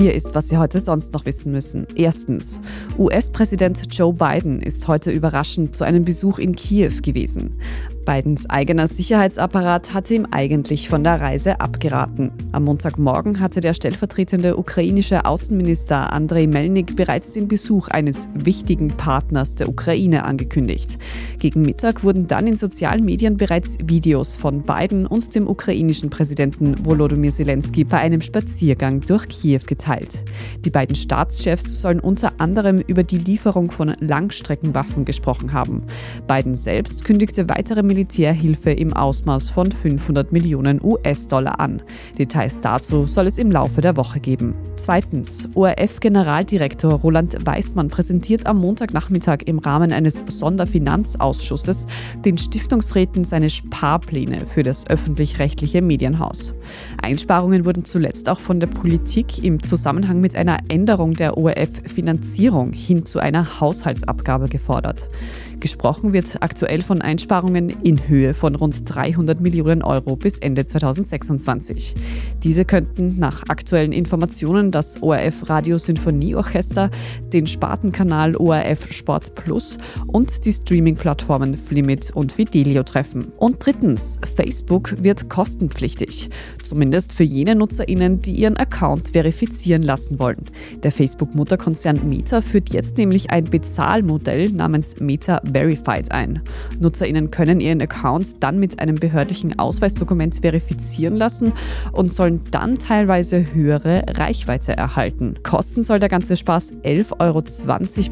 Hier 0.00 0.14
ist, 0.14 0.34
was 0.34 0.48
Sie 0.48 0.56
heute 0.56 0.80
sonst 0.80 1.12
noch 1.12 1.26
wissen 1.26 1.52
müssen. 1.52 1.86
Erstens, 1.94 2.62
US-Präsident 2.98 3.82
Joe 3.90 4.14
Biden 4.14 4.62
ist 4.62 4.88
heute 4.88 5.10
überraschend 5.10 5.76
zu 5.76 5.84
einem 5.84 6.06
Besuch 6.06 6.38
in 6.38 6.56
Kiew 6.56 7.02
gewesen. 7.02 7.60
Bidens 8.10 8.50
eigener 8.50 8.88
Sicherheitsapparat 8.88 9.94
hatte 9.94 10.14
ihm 10.14 10.26
eigentlich 10.32 10.88
von 10.88 11.04
der 11.04 11.20
Reise 11.20 11.60
abgeraten. 11.60 12.32
Am 12.50 12.64
Montagmorgen 12.64 13.38
hatte 13.38 13.60
der 13.60 13.72
stellvertretende 13.72 14.56
ukrainische 14.56 15.24
Außenminister 15.24 16.12
Andrei 16.12 16.48
Melnik 16.48 16.96
bereits 16.96 17.30
den 17.34 17.46
Besuch 17.46 17.86
eines 17.86 18.28
wichtigen 18.34 18.88
Partners 18.88 19.54
der 19.54 19.68
Ukraine 19.68 20.24
angekündigt. 20.24 20.98
Gegen 21.38 21.62
Mittag 21.62 22.02
wurden 22.02 22.26
dann 22.26 22.48
in 22.48 22.56
sozialen 22.56 23.04
Medien 23.04 23.36
bereits 23.36 23.78
Videos 23.80 24.34
von 24.34 24.62
Biden 24.62 25.06
und 25.06 25.32
dem 25.36 25.46
ukrainischen 25.46 26.10
Präsidenten 26.10 26.84
Volodymyr 26.84 27.30
Zelensky 27.30 27.84
bei 27.84 27.98
einem 27.98 28.22
Spaziergang 28.22 29.02
durch 29.02 29.28
Kiew 29.28 29.62
geteilt. 29.68 30.24
Die 30.64 30.70
beiden 30.70 30.96
Staatschefs 30.96 31.80
sollen 31.80 32.00
unter 32.00 32.32
anderem 32.38 32.80
über 32.80 33.04
die 33.04 33.18
Lieferung 33.18 33.70
von 33.70 33.94
Langstreckenwaffen 34.00 35.04
gesprochen 35.04 35.52
haben. 35.52 35.84
Biden 36.26 36.56
selbst 36.56 37.04
kündigte 37.04 37.48
weitere 37.48 37.84
Militärhilfe 38.00 38.70
im 38.70 38.94
Ausmaß 38.94 39.50
von 39.50 39.70
500 39.70 40.32
Millionen 40.32 40.82
US-Dollar 40.82 41.60
an. 41.60 41.82
Details 42.18 42.58
dazu 42.60 43.04
soll 43.04 43.26
es 43.26 43.36
im 43.36 43.50
Laufe 43.50 43.82
der 43.82 43.98
Woche 43.98 44.20
geben. 44.20 44.54
Zweitens, 44.74 45.50
ORF-Generaldirektor 45.52 46.94
Roland 46.94 47.36
Weismann 47.44 47.90
präsentiert 47.90 48.46
am 48.46 48.56
Montagnachmittag 48.56 49.40
im 49.44 49.58
Rahmen 49.58 49.92
eines 49.92 50.24
Sonderfinanzausschusses 50.26 51.86
den 52.24 52.38
Stiftungsräten 52.38 53.24
seine 53.24 53.50
Sparpläne 53.50 54.46
für 54.46 54.62
das 54.62 54.88
öffentlich-rechtliche 54.88 55.82
Medienhaus. 55.82 56.54
Einsparungen 57.02 57.66
wurden 57.66 57.84
zuletzt 57.84 58.30
auch 58.30 58.40
von 58.40 58.60
der 58.60 58.68
Politik 58.68 59.44
im 59.44 59.62
Zusammenhang 59.62 60.22
mit 60.22 60.34
einer 60.36 60.56
Änderung 60.68 61.12
der 61.12 61.36
ORF-Finanzierung 61.36 62.72
hin 62.72 63.04
zu 63.04 63.18
einer 63.18 63.60
Haushaltsabgabe 63.60 64.48
gefordert. 64.48 65.06
Gesprochen 65.60 66.12
wird 66.12 66.38
aktuell 66.40 66.82
von 66.82 67.02
Einsparungen 67.02 67.68
in 67.82 68.08
Höhe 68.08 68.34
von 68.34 68.54
rund 68.54 68.82
300 68.84 69.40
Millionen 69.40 69.82
Euro 69.82 70.16
bis 70.16 70.38
Ende 70.38 70.64
2026. 70.64 71.94
Diese 72.42 72.64
könnten 72.64 73.18
nach 73.18 73.44
aktuellen 73.48 73.92
Informationen 73.92 74.70
das 74.70 75.02
ORF 75.02 75.48
Radio 75.50 75.76
Sinfonieorchester, 75.76 76.90
den 77.32 77.46
Spartenkanal 77.46 78.36
ORF 78.36 78.90
Sport 78.90 79.34
Plus 79.34 79.78
und 80.06 80.44
die 80.44 80.52
Streaming-Plattformen 80.52 81.56
Flimit 81.56 82.10
und 82.14 82.32
Fidelio 82.32 82.82
treffen. 82.82 83.32
Und 83.36 83.64
drittens, 83.64 84.18
Facebook 84.34 85.02
wird 85.02 85.28
kostenpflichtig. 85.28 86.30
Zumindest 86.64 87.12
für 87.12 87.24
jene 87.24 87.54
NutzerInnen, 87.54 88.22
die 88.22 88.32
ihren 88.32 88.56
Account 88.56 89.10
verifizieren 89.10 89.82
lassen 89.82 90.18
wollen. 90.18 90.46
Der 90.82 90.92
Facebook-Mutterkonzern 90.92 92.08
Meta 92.08 92.40
führt 92.40 92.72
jetzt 92.72 92.96
nämlich 92.96 93.30
ein 93.30 93.44
Bezahlmodell 93.44 94.50
namens 94.50 94.98
Meta 95.00 95.40
Verified 95.52 96.12
ein. 96.12 96.42
NutzerInnen 96.78 97.30
können 97.30 97.60
ihren 97.60 97.80
Account 97.80 98.42
dann 98.42 98.58
mit 98.58 98.80
einem 98.80 98.96
behördlichen 98.96 99.58
Ausweisdokument 99.58 100.36
verifizieren 100.36 101.16
lassen 101.16 101.52
und 101.92 102.12
sollen 102.14 102.42
dann 102.50 102.78
teilweise 102.78 103.52
höhere 103.52 104.04
Reichweite 104.08 104.76
erhalten. 104.76 105.34
Kosten 105.42 105.82
soll 105.82 106.00
der 106.00 106.08
ganze 106.08 106.36
Spaß 106.36 106.72
11,20 106.84 107.18
Euro 107.20 107.42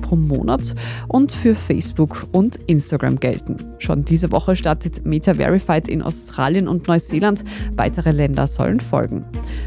pro 0.00 0.16
Monat 0.16 0.74
und 1.08 1.32
für 1.32 1.54
Facebook 1.54 2.26
und 2.32 2.56
Instagram 2.66 3.20
gelten. 3.20 3.56
Schon 3.78 4.04
diese 4.04 4.32
Woche 4.32 4.56
startet 4.56 5.06
Meta 5.06 5.34
Verified 5.34 5.88
in 5.88 6.02
Australien 6.02 6.68
und 6.68 6.88
Neuseeland. 6.88 7.44
Weitere 7.76 8.10
Länder 8.10 8.46
sollen 8.46 8.80
folgen. 8.80 9.24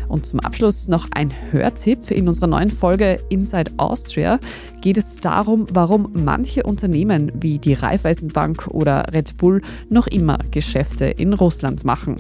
Und 0.07 0.25
zum 0.25 0.39
Abschluss 0.39 0.88
noch 0.88 1.07
ein 1.15 1.31
Hörtipp. 1.51 2.12
In 2.12 2.27
unserer 2.27 2.47
neuen 2.47 2.69
Folge 2.69 3.19
Inside 3.29 3.71
Austria 3.77 4.39
geht 4.82 4.98
es 4.98 5.20
darum, 5.20 5.67
warum 5.72 6.12
manche 6.13 6.63
Unternehmen 6.63 7.32
wie 7.36 7.60
die 7.60 7.74
Raiffeisenbank 7.74 8.67
oder 8.67 9.06
Red 9.13 9.38
Bull 9.38 9.62
noch 9.89 10.08
immer 10.08 10.39
Geschäfte 10.52 11.06
in 11.06 11.34
Russland 11.34 11.86
machen. 11.86 12.17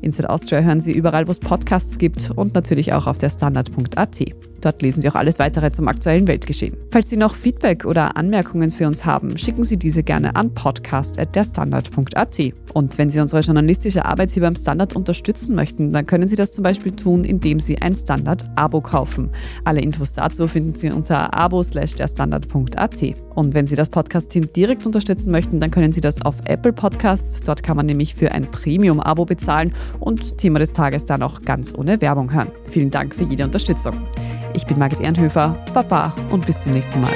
Inside 0.00 0.30
Austria 0.30 0.60
hören 0.60 0.80
Sie 0.80 0.92
überall, 0.92 1.26
wo 1.26 1.32
es 1.32 1.40
Podcasts 1.40 1.98
gibt 1.98 2.30
und 2.34 2.54
natürlich 2.54 2.92
auch 2.92 3.06
auf 3.06 3.18
der 3.18 3.30
Standard.at. 3.30 4.24
Dort 4.66 4.82
lesen 4.82 5.00
Sie 5.00 5.08
auch 5.08 5.14
alles 5.14 5.38
weitere 5.38 5.70
zum 5.70 5.86
aktuellen 5.86 6.26
Weltgeschehen. 6.26 6.76
Falls 6.90 7.08
Sie 7.08 7.16
noch 7.16 7.36
Feedback 7.36 7.84
oder 7.84 8.16
Anmerkungen 8.16 8.72
für 8.72 8.88
uns 8.88 9.04
haben, 9.04 9.38
schicken 9.38 9.62
Sie 9.62 9.76
diese 9.76 10.02
gerne 10.02 10.34
an 10.34 10.52
podcast.derstandard.at. 10.54 12.40
Und 12.74 12.98
wenn 12.98 13.08
Sie 13.08 13.20
unsere 13.20 13.42
journalistische 13.42 14.04
Arbeit 14.04 14.32
hier 14.32 14.42
beim 14.42 14.56
Standard 14.56 14.96
unterstützen 14.96 15.54
möchten, 15.54 15.92
dann 15.92 16.04
können 16.04 16.26
Sie 16.26 16.34
das 16.34 16.50
zum 16.50 16.64
Beispiel 16.64 16.90
tun, 16.90 17.22
indem 17.22 17.60
Sie 17.60 17.80
ein 17.80 17.94
Standard-Abo 17.94 18.80
kaufen. 18.80 19.30
Alle 19.62 19.82
Infos 19.82 20.14
dazu 20.14 20.48
finden 20.48 20.74
Sie 20.74 20.90
unter 20.90 21.32
abo.derstandard.at. 21.32 23.02
Und 23.36 23.54
wenn 23.54 23.68
Sie 23.68 23.76
das 23.76 23.88
Podcast-Team 23.88 24.52
direkt 24.52 24.84
unterstützen 24.84 25.30
möchten, 25.30 25.60
dann 25.60 25.70
können 25.70 25.92
Sie 25.92 26.00
das 26.00 26.20
auf 26.22 26.40
Apple 26.44 26.72
Podcasts. 26.72 27.38
Dort 27.38 27.62
kann 27.62 27.76
man 27.76 27.86
nämlich 27.86 28.16
für 28.16 28.32
ein 28.32 28.50
Premium-Abo 28.50 29.26
bezahlen 29.26 29.74
und 30.00 30.38
Thema 30.38 30.58
des 30.58 30.72
Tages 30.72 31.04
dann 31.04 31.22
auch 31.22 31.42
ganz 31.42 31.72
ohne 31.72 32.00
Werbung 32.00 32.32
hören. 32.32 32.50
Vielen 32.66 32.90
Dank 32.90 33.14
für 33.14 33.22
jede 33.22 33.44
Unterstützung. 33.44 33.94
Ich 34.56 34.64
bin 34.66 34.78
Margit 34.78 35.00
Ehrenhöfer, 35.00 35.52
Baba 35.74 36.14
und 36.30 36.46
bis 36.46 36.62
zum 36.62 36.72
nächsten 36.72 36.98
Mal. 36.98 37.12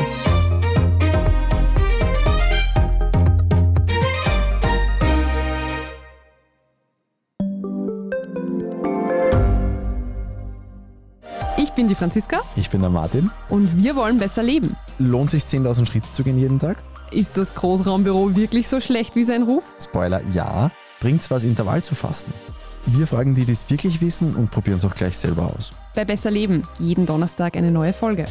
Ich 11.56 11.72
bin 11.72 11.88
die 11.88 11.94
Franziska 11.94 12.40
Ich 12.56 12.70
bin 12.70 12.80
der 12.80 12.90
Martin. 12.90 13.30
und 13.48 13.82
wir 13.82 13.96
wollen 13.96 14.18
besser 14.18 14.42
leben. 14.42 14.76
Lohnt 14.98 15.30
sich 15.30 15.44
10.000 15.44 15.86
Schritte 15.86 16.12
zu 16.12 16.22
gehen 16.24 16.38
jeden 16.38 16.58
Tag? 16.58 16.82
Ist 17.10 17.36
das 17.36 17.54
Großraumbüro 17.54 18.36
wirklich 18.36 18.68
so 18.68 18.80
schlecht 18.80 19.16
wie 19.16 19.24
sein 19.24 19.42
Ruf? 19.42 19.64
Spoiler, 19.82 20.20
ja. 20.32 20.70
Bringt's 21.00 21.30
was, 21.30 21.44
Intervall 21.44 21.82
zu 21.82 21.94
fasten? 21.94 22.32
Wir 22.86 23.06
fragen 23.06 23.34
die, 23.34 23.44
die 23.44 23.52
es 23.52 23.68
wirklich 23.70 24.00
wissen 24.00 24.34
und 24.34 24.50
probieren 24.50 24.78
es 24.78 24.84
auch 24.84 24.94
gleich 24.94 25.16
selber 25.16 25.52
aus. 25.56 25.72
Bei 25.94 26.04
Besser 26.04 26.30
Leben, 26.30 26.62
jeden 26.78 27.06
Donnerstag 27.06 27.56
eine 27.56 27.70
neue 27.70 27.92
Folge. 27.92 28.24